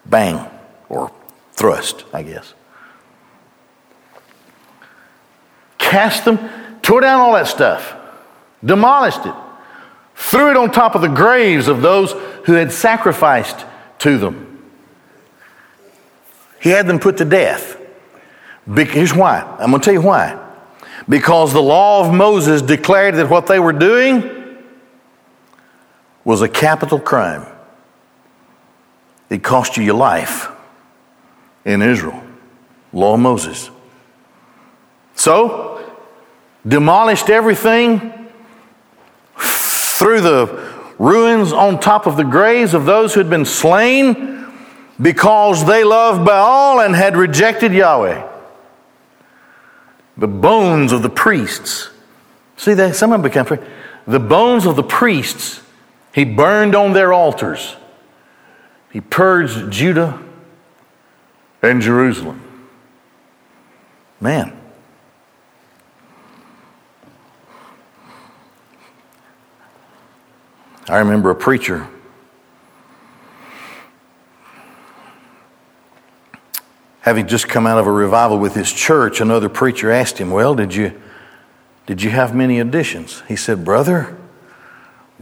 Bang. 0.06 0.50
Or 0.88 1.12
thrust, 1.52 2.06
I 2.14 2.24
guess. 2.24 2.54
Cast 5.78 6.24
them, 6.24 6.40
tore 6.82 7.02
down 7.02 7.20
all 7.20 7.34
that 7.34 7.48
stuff, 7.48 7.94
demolished 8.64 9.26
it, 9.26 9.36
threw 10.16 10.52
it 10.52 10.58
on 10.58 10.72
top 10.72 10.96
of 10.96 11.02
the 11.02 11.10
graves 11.10 11.68
of 11.68 11.82
those 11.82 12.14
who 12.46 12.54
had 12.54 12.72
sacrificed 12.72 13.66
to 14.00 14.18
them. 14.18 14.64
He 16.62 16.70
had 16.70 16.88
them 16.88 16.98
put 16.98 17.18
to 17.18 17.26
death. 17.26 17.78
Here's 18.74 19.14
why. 19.14 19.42
I'm 19.60 19.72
going 19.72 19.82
to 19.82 19.86
tell 19.86 19.94
you 19.94 20.02
why. 20.02 20.40
Because 21.10 21.52
the 21.52 21.62
law 21.62 22.08
of 22.08 22.14
Moses 22.14 22.62
declared 22.62 23.16
that 23.16 23.30
what 23.30 23.48
they 23.48 23.60
were 23.60 23.74
doing 23.74 24.43
was 26.26 26.42
a 26.42 26.50
capital 26.50 27.00
crime. 27.00 27.46
It 29.30 29.44
cost 29.44 29.78
you 29.78 29.84
your 29.84 29.96
life 29.96 30.50
in 31.66 31.82
Israel. 31.82 32.22
Law 32.92 33.16
of 33.16 33.20
Moses. 33.20 33.70
So, 35.16 35.84
demolished 36.68 37.30
everything, 37.30 38.30
threw 39.38 40.22
the 40.22 40.72
ruins 41.00 41.52
on 41.52 41.80
top 41.80 42.06
of 42.06 42.18
the 42.18 42.24
graves 42.24 42.74
of 42.74 42.86
those 42.86 43.14
who 43.14 43.20
had 43.20 43.30
been 43.30 43.46
slain 43.46 44.52
because 45.02 45.66
they 45.66 45.84
loved 45.84 46.26
Baal 46.26 46.80
and 46.80 46.96
had 46.96 47.18
rejected 47.18 47.74
Yahweh. 47.74 48.30
The 50.18 50.28
bones 50.28 50.92
of 50.92 51.02
the 51.02 51.10
priests. 51.10 51.90
See, 52.58 52.76
that 52.76 52.96
some 52.96 53.12
of 53.12 53.22
them 53.22 53.30
become 53.30 53.60
the 54.06 54.20
bones 54.20 54.66
of 54.66 54.76
the 54.76 54.84
priests 54.84 55.63
he 56.14 56.24
burned 56.24 56.76
on 56.76 56.94
their 56.94 57.12
altars. 57.12 57.76
He 58.92 59.02
purged 59.02 59.72
Judah 59.72 60.22
and 61.62 61.82
Jerusalem. 61.82 62.42
Man. 64.22 64.60
I 70.88 71.00
remember 71.00 71.30
a 71.30 71.36
preacher 71.36 71.88
having 77.04 77.28
just 77.28 77.50
come 77.50 77.68
out 77.68 77.78
of 77.78 77.86
a 77.86 77.92
revival 77.92 78.40
with 78.40 78.54
his 78.54 78.72
church, 78.72 79.20
another 79.20 79.50
preacher 79.50 79.92
asked 79.92 80.18
him, 80.18 80.32
Well, 80.32 80.56
did 80.56 80.74
you, 80.74 81.00
did 81.86 82.02
you 82.02 82.10
have 82.10 82.34
many 82.34 82.60
additions? 82.60 83.24
He 83.28 83.36
said, 83.36 83.66
Brother, 83.66 84.18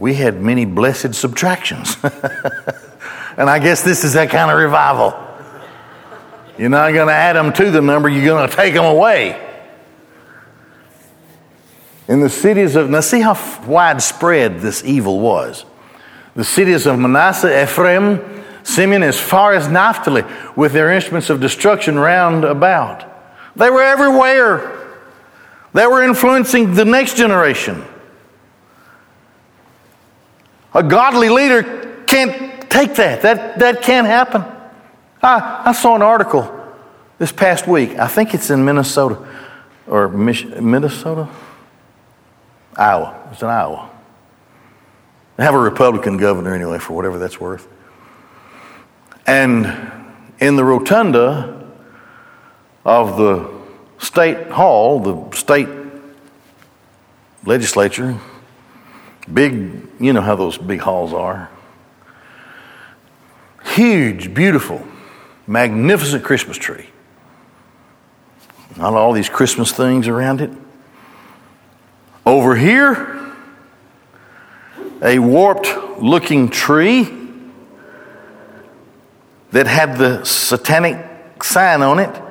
we 0.02 0.14
had 0.14 0.42
many 0.42 0.64
blessed 0.64 1.14
subtractions. 1.14 1.96
and 3.36 3.48
I 3.48 3.60
guess 3.60 3.84
this 3.84 4.02
is 4.02 4.14
that 4.14 4.30
kind 4.30 4.50
of 4.50 4.58
revival. 4.58 5.16
You're 6.58 6.70
not 6.70 6.92
going 6.92 7.06
to 7.06 7.14
add 7.14 7.36
them 7.36 7.52
to 7.52 7.70
the 7.70 7.80
number, 7.80 8.08
you're 8.08 8.24
going 8.24 8.50
to 8.50 8.56
take 8.56 8.74
them 8.74 8.84
away. 8.84 9.40
In 12.08 12.20
the 12.20 12.28
cities 12.28 12.74
of, 12.74 12.90
now 12.90 12.98
see 12.98 13.20
how 13.20 13.38
widespread 13.64 14.58
this 14.58 14.84
evil 14.84 15.20
was. 15.20 15.64
The 16.34 16.42
cities 16.42 16.84
of 16.86 16.98
Manasseh, 16.98 17.62
Ephraim, 17.62 18.42
Simeon 18.64 19.04
as 19.04 19.20
far 19.20 19.54
as 19.54 19.68
Naphtali 19.68 20.24
with 20.56 20.72
their 20.72 20.90
instruments 20.90 21.30
of 21.30 21.40
destruction 21.40 21.96
round 21.96 22.42
about. 22.42 23.08
They 23.54 23.70
were 23.70 23.84
everywhere. 23.84 24.98
They 25.74 25.86
were 25.86 26.02
influencing 26.02 26.74
the 26.74 26.84
next 26.84 27.16
generation. 27.16 27.84
A 30.74 30.82
godly 30.82 31.28
leader 31.28 32.04
can't 32.06 32.70
take 32.70 32.94
that. 32.94 33.22
That, 33.22 33.58
that 33.58 33.82
can't 33.82 34.06
happen. 34.06 34.44
I, 35.22 35.62
I 35.66 35.72
saw 35.72 35.94
an 35.94 36.02
article 36.02 36.50
this 37.18 37.32
past 37.32 37.66
week. 37.66 37.98
I 37.98 38.08
think 38.08 38.34
it's 38.34 38.50
in 38.50 38.64
Minnesota 38.64 39.26
or 39.86 40.08
Mich- 40.08 40.46
Minnesota? 40.46 41.28
Iowa. 42.76 43.28
It's 43.32 43.42
in 43.42 43.48
Iowa. 43.48 43.90
They 45.36 45.44
have 45.44 45.54
a 45.54 45.58
Republican 45.58 46.16
governor 46.16 46.54
anyway, 46.54 46.78
for 46.78 46.94
whatever 46.94 47.18
that's 47.18 47.40
worth. 47.40 47.66
And 49.26 49.92
in 50.40 50.56
the 50.56 50.64
rotunda 50.64 51.68
of 52.84 53.16
the 53.16 53.50
state 53.98 54.48
hall, 54.48 54.98
the 55.00 55.36
state 55.36 55.68
legislature, 57.44 58.18
big, 59.32 59.88
you 60.00 60.12
know 60.12 60.20
how 60.20 60.36
those 60.36 60.58
big 60.58 60.80
halls 60.80 61.12
are. 61.12 61.50
Huge, 63.64 64.34
beautiful, 64.34 64.86
magnificent 65.46 66.24
Christmas 66.24 66.56
tree. 66.56 66.86
Not 68.76 68.94
all 68.94 69.12
these 69.12 69.28
Christmas 69.28 69.72
things 69.72 70.08
around 70.08 70.40
it. 70.40 70.50
Over 72.24 72.56
here, 72.56 73.32
a 75.02 75.18
warped 75.18 75.68
looking 75.98 76.48
tree 76.48 77.08
that 79.50 79.66
had 79.66 79.98
the 79.98 80.24
satanic 80.24 81.42
sign 81.42 81.82
on 81.82 81.98
it, 81.98 82.22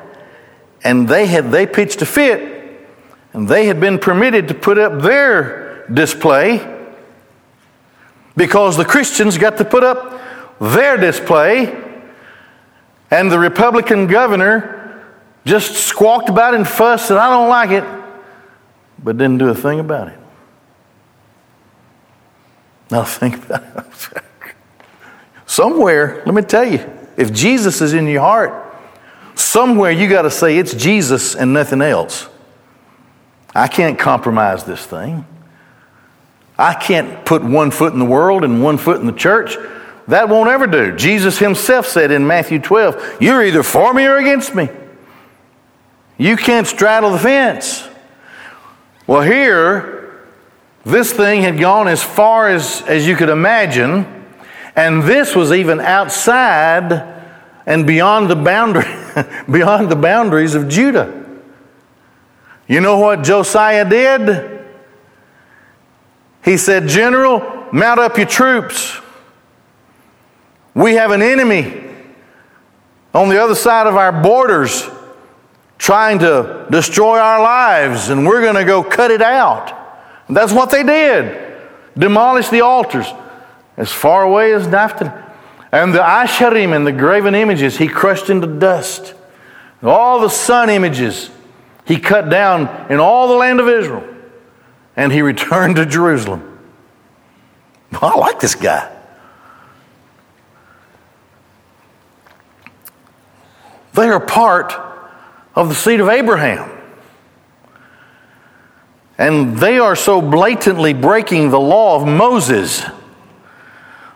and 0.83 1.07
they 1.07 1.27
had 1.27 1.51
they 1.51 1.67
pitched 1.67 2.01
a 2.01 2.05
fit, 2.05 2.87
and 3.33 3.47
they 3.47 3.67
had 3.67 3.79
been 3.79 3.99
permitted 3.99 4.47
to 4.47 4.53
put 4.53 4.77
up 4.77 5.01
their 5.01 5.85
display 5.93 6.70
because 8.35 8.77
the 8.77 8.85
Christians 8.85 9.37
got 9.37 9.57
to 9.57 9.65
put 9.65 9.83
up 9.83 10.21
their 10.59 10.97
display, 10.97 11.75
and 13.09 13.31
the 13.31 13.39
Republican 13.39 14.07
governor 14.07 15.03
just 15.45 15.75
squawked 15.75 16.29
about 16.29 16.53
it 16.53 16.57
and 16.57 16.67
fussed 16.67 17.09
and 17.09 17.19
I 17.19 17.29
don't 17.29 17.49
like 17.49 17.71
it, 17.71 17.83
but 19.03 19.17
didn't 19.17 19.39
do 19.39 19.49
a 19.49 19.55
thing 19.55 19.79
about 19.79 20.07
it. 20.07 20.19
Now 22.91 23.03
think 23.03 23.37
about 23.37 23.63
it. 23.63 24.23
Somewhere, 25.45 26.21
let 26.25 26.33
me 26.33 26.41
tell 26.41 26.65
you, 26.65 26.79
if 27.17 27.33
Jesus 27.33 27.81
is 27.81 27.93
in 27.93 28.07
your 28.07 28.21
heart, 28.21 28.73
somewhere 29.35 29.91
you 29.91 30.07
got 30.07 30.21
to 30.21 30.31
say 30.31 30.57
it's 30.57 30.73
Jesus 30.73 31.35
and 31.35 31.53
nothing 31.53 31.81
else. 31.81 32.29
I 33.53 33.67
can't 33.67 33.99
compromise 33.99 34.63
this 34.63 34.85
thing. 34.85 35.25
I 36.61 36.73
can't 36.73 37.25
put 37.25 37.43
one 37.43 37.71
foot 37.71 37.93
in 37.93 37.99
the 37.99 38.05
world 38.05 38.43
and 38.43 38.63
one 38.63 38.77
foot 38.77 38.99
in 38.99 39.07
the 39.07 39.13
church. 39.13 39.57
That 40.07 40.29
won't 40.29 40.49
ever 40.49 40.67
do. 40.67 40.95
Jesus 40.95 41.39
himself 41.39 41.87
said 41.87 42.11
in 42.11 42.27
Matthew 42.27 42.59
12, 42.59 43.17
You're 43.19 43.43
either 43.43 43.63
for 43.63 43.93
me 43.93 44.05
or 44.05 44.17
against 44.17 44.53
me. 44.53 44.69
You 46.17 46.37
can't 46.37 46.67
straddle 46.67 47.11
the 47.11 47.19
fence. 47.19 47.87
Well, 49.07 49.21
here, 49.21 50.27
this 50.85 51.11
thing 51.11 51.41
had 51.41 51.59
gone 51.59 51.87
as 51.87 52.03
far 52.03 52.49
as, 52.49 52.81
as 52.83 53.07
you 53.07 53.15
could 53.15 53.29
imagine 53.29 54.21
and 54.75 55.03
this 55.03 55.35
was 55.35 55.51
even 55.51 55.79
outside 55.79 57.07
and 57.65 57.85
beyond 57.85 58.29
the 58.29 58.35
boundary, 58.35 58.85
beyond 59.51 59.89
the 59.89 59.95
boundaries 59.95 60.55
of 60.55 60.69
Judah. 60.69 61.17
You 62.67 62.79
know 62.79 62.97
what 62.97 63.23
Josiah 63.23 63.87
did? 63.87 64.50
He 66.43 66.57
said, 66.57 66.87
General, 66.87 67.67
mount 67.71 67.99
up 67.99 68.17
your 68.17 68.27
troops. 68.27 68.99
We 70.73 70.95
have 70.95 71.11
an 71.11 71.21
enemy 71.21 71.89
on 73.13 73.29
the 73.29 73.41
other 73.41 73.55
side 73.55 73.87
of 73.87 73.95
our 73.95 74.11
borders 74.23 74.89
trying 75.77 76.19
to 76.19 76.67
destroy 76.69 77.17
our 77.17 77.41
lives, 77.41 78.09
and 78.09 78.25
we're 78.25 78.41
going 78.41 78.55
to 78.55 78.63
go 78.63 78.83
cut 78.83 79.11
it 79.11 79.21
out. 79.21 79.77
And 80.27 80.37
that's 80.37 80.53
what 80.53 80.71
they 80.71 80.83
did 80.83 81.49
demolish 81.97 82.47
the 82.49 82.61
altars 82.61 83.07
as 83.75 83.91
far 83.91 84.23
away 84.23 84.53
as 84.53 84.67
Naphtali. 84.67 85.11
And 85.71 85.93
the 85.93 85.99
Asherim 85.99 86.75
and 86.75 86.85
the 86.85 86.91
graven 86.91 87.35
images 87.35 87.77
he 87.77 87.87
crushed 87.87 88.29
into 88.29 88.47
dust. 88.47 89.13
All 89.83 90.19
the 90.19 90.29
sun 90.29 90.69
images 90.69 91.31
he 91.85 91.99
cut 91.99 92.29
down 92.29 92.91
in 92.91 92.99
all 92.99 93.27
the 93.27 93.35
land 93.35 93.59
of 93.59 93.67
Israel. 93.67 94.10
And 94.95 95.11
he 95.11 95.21
returned 95.21 95.77
to 95.77 95.85
Jerusalem. 95.85 96.59
I 97.93 98.17
like 98.17 98.39
this 98.39 98.55
guy. 98.55 98.89
They 103.93 104.07
are 104.07 104.19
part 104.19 104.73
of 105.55 105.69
the 105.69 105.75
seed 105.75 105.99
of 105.99 106.09
Abraham. 106.09 106.69
And 109.17 109.57
they 109.57 109.77
are 109.77 109.95
so 109.95 110.21
blatantly 110.21 110.93
breaking 110.93 111.49
the 111.49 111.59
law 111.59 112.01
of 112.01 112.07
Moses 112.07 112.83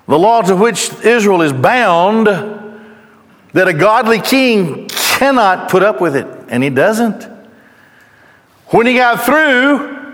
the 0.08 0.20
law 0.20 0.42
to 0.42 0.56
which 0.56 0.94
Israel 1.04 1.42
is 1.42 1.52
bound, 1.52 2.28
that 2.28 3.68
a 3.68 3.74
godly 3.74 4.20
king 4.20 4.88
cannot 4.88 5.70
put 5.70 5.82
up 5.82 6.00
with 6.00 6.16
it, 6.16 6.28
and 6.50 6.64
he 6.64 6.70
doesn't. 6.70 7.24
When 8.68 8.86
he 8.86 8.96
got 8.96 9.24
through 9.24 10.05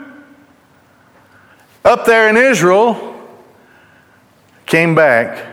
up 1.84 2.06
there 2.06 2.30
in 2.30 2.38
Israel, 2.38 3.08
came 4.66 4.96
back 4.96 5.48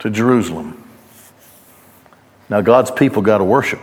to 0.00 0.10
Jerusalem. 0.10 0.82
Now, 2.48 2.60
God's 2.60 2.90
people 2.90 3.22
got 3.22 3.38
to 3.38 3.44
worship. 3.44 3.80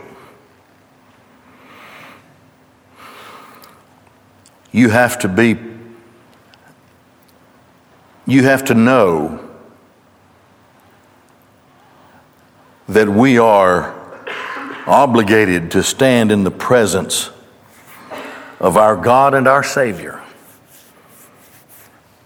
You 4.72 4.90
have 4.90 5.18
to 5.20 5.28
be 5.28 5.58
you 8.26 8.44
have 8.44 8.64
to 8.64 8.74
know 8.74 9.38
that 12.88 13.06
we 13.06 13.38
are 13.38 13.94
obligated 14.86 15.70
to 15.72 15.82
stand 15.82 16.32
in 16.32 16.42
the 16.42 16.50
presence 16.50 17.30
of 18.58 18.78
our 18.78 18.96
God 18.96 19.34
and 19.34 19.46
our 19.46 19.62
Savior. 19.62 20.23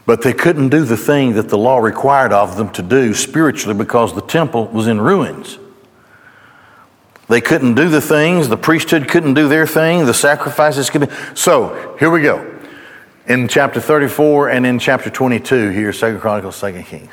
But 0.08 0.22
they 0.22 0.32
couldn't 0.32 0.70
do 0.70 0.86
the 0.86 0.96
thing 0.96 1.34
that 1.34 1.50
the 1.50 1.58
law 1.58 1.80
required 1.80 2.32
of 2.32 2.56
them 2.56 2.70
to 2.70 2.82
do 2.82 3.12
spiritually 3.12 3.76
because 3.76 4.14
the 4.14 4.22
temple 4.22 4.64
was 4.68 4.88
in 4.88 4.98
ruins. 4.98 5.58
They 7.28 7.42
couldn't 7.42 7.74
do 7.74 7.90
the 7.90 8.00
things, 8.00 8.48
the 8.48 8.56
priesthood 8.56 9.06
couldn't 9.06 9.34
do 9.34 9.50
their 9.50 9.66
thing, 9.66 10.06
the 10.06 10.14
sacrifices 10.14 10.88
could 10.88 11.02
be. 11.02 11.14
So, 11.34 11.94
here 12.00 12.08
we 12.08 12.22
go. 12.22 12.58
In 13.26 13.48
chapter 13.48 13.82
34 13.82 14.48
and 14.48 14.64
in 14.64 14.78
chapter 14.78 15.10
22, 15.10 15.68
here, 15.72 15.92
2 15.92 16.18
Chronicles, 16.20 16.58
2 16.58 16.82
Kings. 16.84 17.12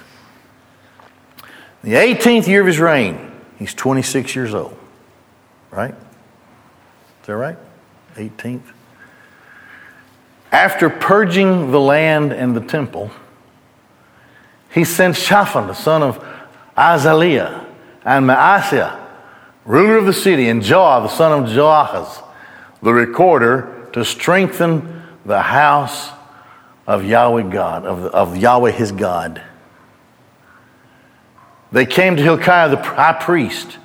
The 1.84 1.96
18th 1.96 2.48
year 2.48 2.62
of 2.62 2.68
his 2.68 2.80
reign, 2.80 3.30
he's 3.60 3.74
26 3.74 4.38
years 4.38 4.54
old. 4.54 4.78
Right? 5.70 5.92
Is 5.92 7.28
that 7.28 7.36
right? 7.36 7.58
18th. 8.16 8.72
After 10.56 10.90
purging 10.90 11.72
the 11.72 11.82
land 11.82 12.32
and 12.32 12.56
the 12.56 12.62
temple, 12.62 13.12
he 14.72 14.86
sent 14.86 15.18
Shaphan, 15.18 15.68
the 15.68 15.74
son 15.74 16.02
of 16.02 16.26
Azaliah, 16.78 17.66
and 18.06 18.26
Maaseiah, 18.26 18.98
ruler 19.66 19.98
of 19.98 20.06
the 20.06 20.14
city, 20.14 20.48
and 20.48 20.62
Joah, 20.62 21.04
the 21.04 21.10
son 21.10 21.44
of 21.44 21.50
Joahaz, 21.50 22.24
the 22.82 22.94
recorder, 22.94 23.90
to 23.92 24.06
strengthen 24.06 25.04
the 25.26 25.42
house 25.42 26.12
of 26.88 27.04
Yahweh 27.04 27.50
God, 27.52 27.86
of, 27.86 28.06
of 28.06 28.38
Yahweh 28.38 28.72
his 28.72 28.94
God. 28.94 29.42
They 31.74 31.86
came 31.86 32.16
to 32.16 32.24
Hilkiah 32.24 32.70
the 32.70 32.82
high 32.82 33.18
priest 33.20 33.78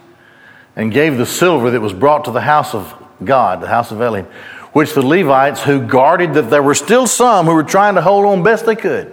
and 0.77 0.93
gave 0.93 1.19
the 1.19 1.27
silver 1.27 1.73
that 1.73 1.81
was 1.81 1.93
brought 1.93 2.27
to 2.27 2.31
the 2.31 2.43
house 2.43 2.75
of 2.75 2.95
God, 3.25 3.61
the 3.61 3.67
house 3.67 3.91
of 3.91 4.01
Elohim, 4.01 4.29
which 4.73 4.95
the 4.95 5.05
Levites 5.05 5.63
who 5.63 5.85
guarded 5.85 6.35
that 6.35 6.51
there 6.51 6.63
were 6.63 6.75
still 6.75 7.07
some 7.07 7.47
who 7.47 7.55
were 7.55 7.63
trying 7.63 7.97
to 7.97 8.03
hold 8.03 8.27
on 8.27 8.43
best 8.43 8.67
they 8.67 8.77
could 8.77 9.13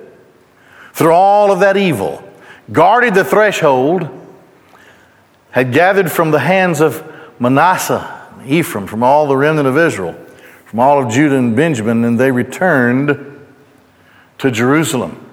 through 0.93 1.13
all 1.13 1.51
of 1.51 1.59
that 1.59 1.77
evil, 1.77 2.23
guarded 2.71 3.13
the 3.13 3.23
threshold 3.23 4.09
had 5.51 5.71
gathered 5.71 6.11
from 6.11 6.31
the 6.31 6.39
hands 6.39 6.81
of 6.81 7.03
Manasseh, 7.39 8.27
Ephraim, 8.45 8.87
from 8.87 9.03
all 9.03 9.27
the 9.27 9.37
remnant 9.37 9.67
of 9.67 9.77
Israel, 9.77 10.13
from 10.65 10.79
all 10.79 11.03
of 11.03 11.11
Judah 11.11 11.37
and 11.37 11.55
Benjamin, 11.55 12.03
and 12.03 12.19
they 12.19 12.31
returned 12.31 13.45
to 14.39 14.51
Jerusalem. 14.51 15.23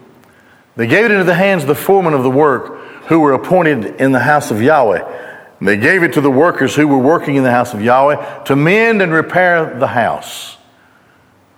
They 0.77 0.87
gave 0.87 1.07
it 1.07 1.11
into 1.11 1.25
the 1.25 1.35
hands 1.35 1.63
of 1.63 1.69
the 1.69 1.75
foremen 1.75 2.15
of 2.15 2.23
the 2.23 2.31
work 2.31 2.79
who 3.07 3.21
were 3.21 3.33
appointed 3.33 4.01
in 4.01 4.13
the 4.13 4.21
house 4.21 4.51
of 4.51 4.61
Yahweh. 4.61 5.34
And 5.65 5.71
they 5.71 5.79
gave 5.79 6.03
it 6.03 6.13
to 6.13 6.21
the 6.21 6.31
workers 6.31 6.75
who 6.75 6.87
were 6.87 6.99
working 6.99 7.37
in 7.37 7.43
the 7.43 7.51
house 7.51 7.73
of 7.73 7.81
Yahweh 7.81 8.45
to 8.45 8.55
mend 8.55 9.01
and 9.01 9.11
repair 9.11 9.79
the 9.79 9.87
house, 9.87 10.59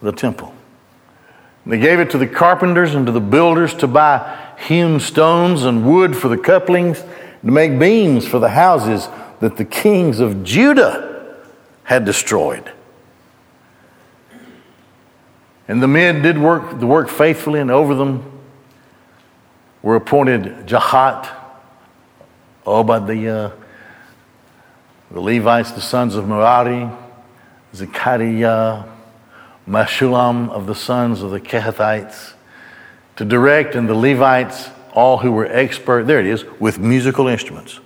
the 0.00 0.12
temple. 0.12 0.54
And 1.64 1.72
they 1.72 1.80
gave 1.80 1.98
it 1.98 2.10
to 2.10 2.18
the 2.18 2.28
carpenters 2.28 2.94
and 2.94 3.04
to 3.06 3.10
the 3.10 3.20
builders 3.20 3.74
to 3.74 3.88
buy 3.88 4.54
hewn 4.68 5.00
stones 5.00 5.64
and 5.64 5.84
wood 5.84 6.16
for 6.16 6.28
the 6.28 6.38
couplings 6.38 7.00
to 7.00 7.50
make 7.50 7.80
beams 7.80 8.28
for 8.28 8.38
the 8.38 8.50
houses 8.50 9.08
that 9.40 9.56
the 9.56 9.64
kings 9.64 10.20
of 10.20 10.44
Judah 10.44 11.36
had 11.82 12.04
destroyed. 12.04 12.70
And 15.66 15.82
the 15.82 15.88
men 15.88 16.22
did 16.22 16.38
work 16.38 16.78
the 16.78 16.86
work 16.86 17.08
faithfully, 17.08 17.58
and 17.58 17.72
over 17.72 17.96
them 17.96 18.40
were 19.82 19.96
appointed 19.96 20.68
Jahath, 20.68 21.28
Obadiah, 22.64 23.50
the 25.10 25.20
Levites, 25.20 25.72
the 25.72 25.80
sons 25.80 26.14
of 26.14 26.26
Merari, 26.28 26.88
Zechariah, 27.74 28.84
Meshullam 29.68 30.48
of 30.50 30.66
the 30.66 30.74
sons 30.74 31.22
of 31.22 31.30
the 31.30 31.40
Kehathites, 31.40 32.34
to 33.16 33.24
direct, 33.24 33.74
and 33.74 33.88
the 33.88 33.94
Levites 33.94 34.70
all 34.92 35.18
who 35.18 35.30
were 35.30 35.46
expert, 35.46 36.06
there 36.06 36.20
it 36.20 36.26
is, 36.26 36.44
with 36.58 36.78
musical 36.78 37.28
instruments. 37.28 37.80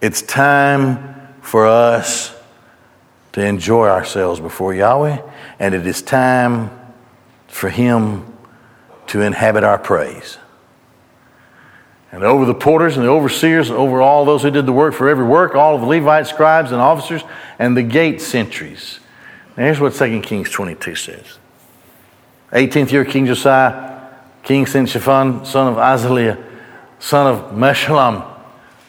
It's 0.00 0.22
time 0.22 1.16
for 1.40 1.66
us 1.66 2.36
to 3.32 3.44
enjoy 3.44 3.88
ourselves 3.88 4.38
before 4.38 4.74
Yahweh, 4.74 5.22
and 5.58 5.74
it 5.74 5.86
is 5.86 6.02
time 6.02 6.70
for 7.46 7.70
Him 7.70 8.26
to 9.08 9.22
inhabit 9.22 9.64
our 9.64 9.78
praise. 9.78 10.38
And 12.10 12.24
over 12.24 12.46
the 12.46 12.54
porters 12.54 12.96
and 12.96 13.04
the 13.04 13.10
overseers, 13.10 13.68
and 13.68 13.78
over 13.78 14.00
all 14.00 14.24
those 14.24 14.42
who 14.42 14.50
did 14.50 14.64
the 14.64 14.72
work 14.72 14.94
for 14.94 15.08
every 15.08 15.26
work, 15.26 15.54
all 15.54 15.74
of 15.74 15.82
the 15.82 15.86
Levites, 15.86 16.30
scribes, 16.30 16.72
and 16.72 16.80
officers, 16.80 17.22
and 17.58 17.76
the 17.76 17.82
gate 17.82 18.22
sentries. 18.22 19.00
Now 19.56 19.64
here's 19.64 19.80
what 19.80 19.94
2 19.94 20.20
Kings 20.22 20.50
22 20.50 20.94
says. 20.94 21.38
18th 22.52 22.92
year 22.92 23.04
King 23.04 23.26
Josiah 23.26 23.98
King 24.42 24.64
sent 24.64 24.88
Shaphan, 24.88 25.44
son 25.44 25.70
of 25.70 25.76
Azaliah, 25.76 26.42
son 26.98 27.26
of 27.26 27.52
Meshullam, 27.52 28.26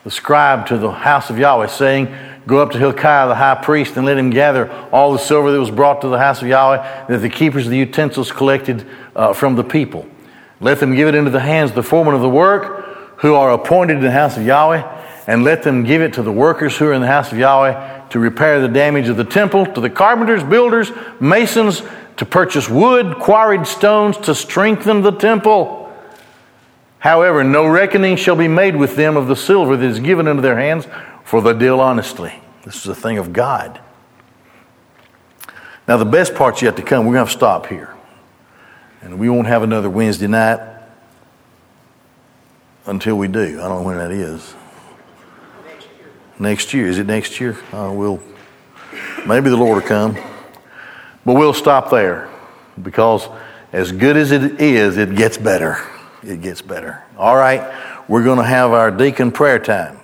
the 0.05 0.11
scribe, 0.11 0.65
to 0.67 0.78
the 0.78 0.89
house 0.89 1.30
of 1.30 1.38
Yahweh, 1.38 1.67
saying, 1.67 2.15
Go 2.47 2.59
up 2.59 2.72
to 2.72 2.78
Hilkiah 2.78 3.28
the 3.28 3.36
high 3.36 3.55
priest 3.61 3.97
and 3.97 4.05
let 4.05 4.17
him 4.17 4.30
gather 4.30 4.72
all 4.91 5.11
the 5.11 5.20
silver 5.20 5.51
that 5.51 5.59
was 5.59 5.70
brought 5.70 5.99
to 6.01 6.07
the 6.07 6.17
house 6.17 6.41
of 6.41 6.47
Yahweh 6.47 7.07
that 7.07 7.17
the 7.17 7.30
keepers 7.30 7.65
of 7.65 7.72
the 7.72 7.78
utensils 7.78 8.32
collected 8.32 8.88
uh, 9.15 9.34
from 9.34 9.57
the 9.57 9.63
people. 9.63 10.07
Let 10.61 10.80
them 10.80 10.95
give 10.95 11.09
it 11.09 11.15
into 11.15 11.30
the 11.30 11.41
hands 11.41 11.72
of 11.72 11.76
the 11.76 11.84
foreman 11.84 12.15
of 12.15 12.22
the 12.22 12.30
work 12.30 12.88
who 13.20 13.36
are 13.36 13.51
appointed 13.51 13.97
in 13.97 14.03
the 14.03 14.11
house 14.11 14.38
of 14.38 14.45
Yahweh, 14.45 14.97
and 15.28 15.43
let 15.43 15.63
them 15.63 15.84
give 15.84 16.01
it 16.01 16.13
to 16.13 16.24
the 16.24 16.32
workers 16.32 16.78
who 16.78 16.88
are 16.88 16.93
in 16.93 17.01
the 17.01 17.07
house 17.07 17.32
of 17.32 17.38
Yahweh 17.38 18.07
to 18.09 18.20
repair 18.20 18.61
the 18.61 18.67
damage 18.67 19.09
of 19.09 19.17
the 19.17 19.24
temple, 19.24 19.65
to 19.65 19.82
the 19.82 19.89
carpenters, 19.89 20.43
builders, 20.43 20.91
masons, 21.20 21.84
to 22.17 22.26
purchase 22.26 22.70
wood, 22.70 23.17
quarried 23.20 23.67
stones 23.67 24.17
to 24.17 24.34
strengthen 24.34 25.01
the 25.01 25.11
temple. 25.11 25.93
However, 26.99 27.43
no 27.43 27.67
reckoning 27.67 28.15
shall 28.15 28.36
be 28.36 28.47
made 28.47 28.76
with 28.76 28.95
them 28.95 29.15
of 29.15 29.28
the 29.28 29.36
silver 29.36 29.78
that 29.78 29.86
is 29.86 29.99
given 29.99 30.28
into 30.28 30.41
their 30.41 30.57
hands, 30.57 30.88
for 31.24 31.41
they 31.41 31.53
deal 31.53 31.80
honestly. 31.80 32.34
This 32.63 32.78
is 32.78 32.88
a 32.88 32.95
thing 32.95 33.17
of 33.17 33.32
God. 33.32 33.80
Now, 35.88 35.97
the 35.97 36.05
best 36.05 36.36
part's 36.36 36.61
yet 36.61 36.76
to 36.78 36.84
come. 36.84 37.05
We're 37.05 37.13
going 37.13 37.26
to, 37.26 37.32
to 37.32 37.38
stop 37.38 37.67
here. 37.67 37.95
And 39.01 39.20
we 39.20 39.30
won't 39.30 39.47
have 39.47 39.63
another 39.63 39.89
Wednesday 39.89 40.28
night 40.28 40.78
until 42.86 43.17
we 43.17 43.27
do. 43.27 43.59
I 43.59 43.67
don't 43.67 43.82
know 43.82 43.84
when 43.84 43.97
that 43.97 44.11
is. 44.11 44.55
Next 46.39 46.73
year. 46.73 46.88
Is 46.88 46.97
it 46.97 47.07
next 47.07 47.39
year? 47.39 47.57
Uh, 47.73 47.91
we'll, 47.93 48.21
maybe 49.25 49.49
the 49.49 49.57
Lord 49.57 49.82
will 49.82 49.88
come. 49.88 50.17
But 51.25 51.34
we'll 51.34 51.53
stop 51.53 51.91
there 51.91 52.30
because 52.82 53.27
as 53.71 53.91
good 53.91 54.17
as 54.17 54.32
it 54.32 54.61
is, 54.61 54.97
it 54.97 55.15
gets 55.15 55.38
better. 55.38 55.77
It 56.23 56.41
gets 56.41 56.61
better. 56.61 57.03
All 57.17 57.36
right, 57.36 58.07
we're 58.07 58.23
going 58.23 58.39
to 58.39 58.45
have 58.45 58.71
our 58.71 58.89
deacon 58.89 59.32
prayer 59.32 59.59
time. 59.59 59.98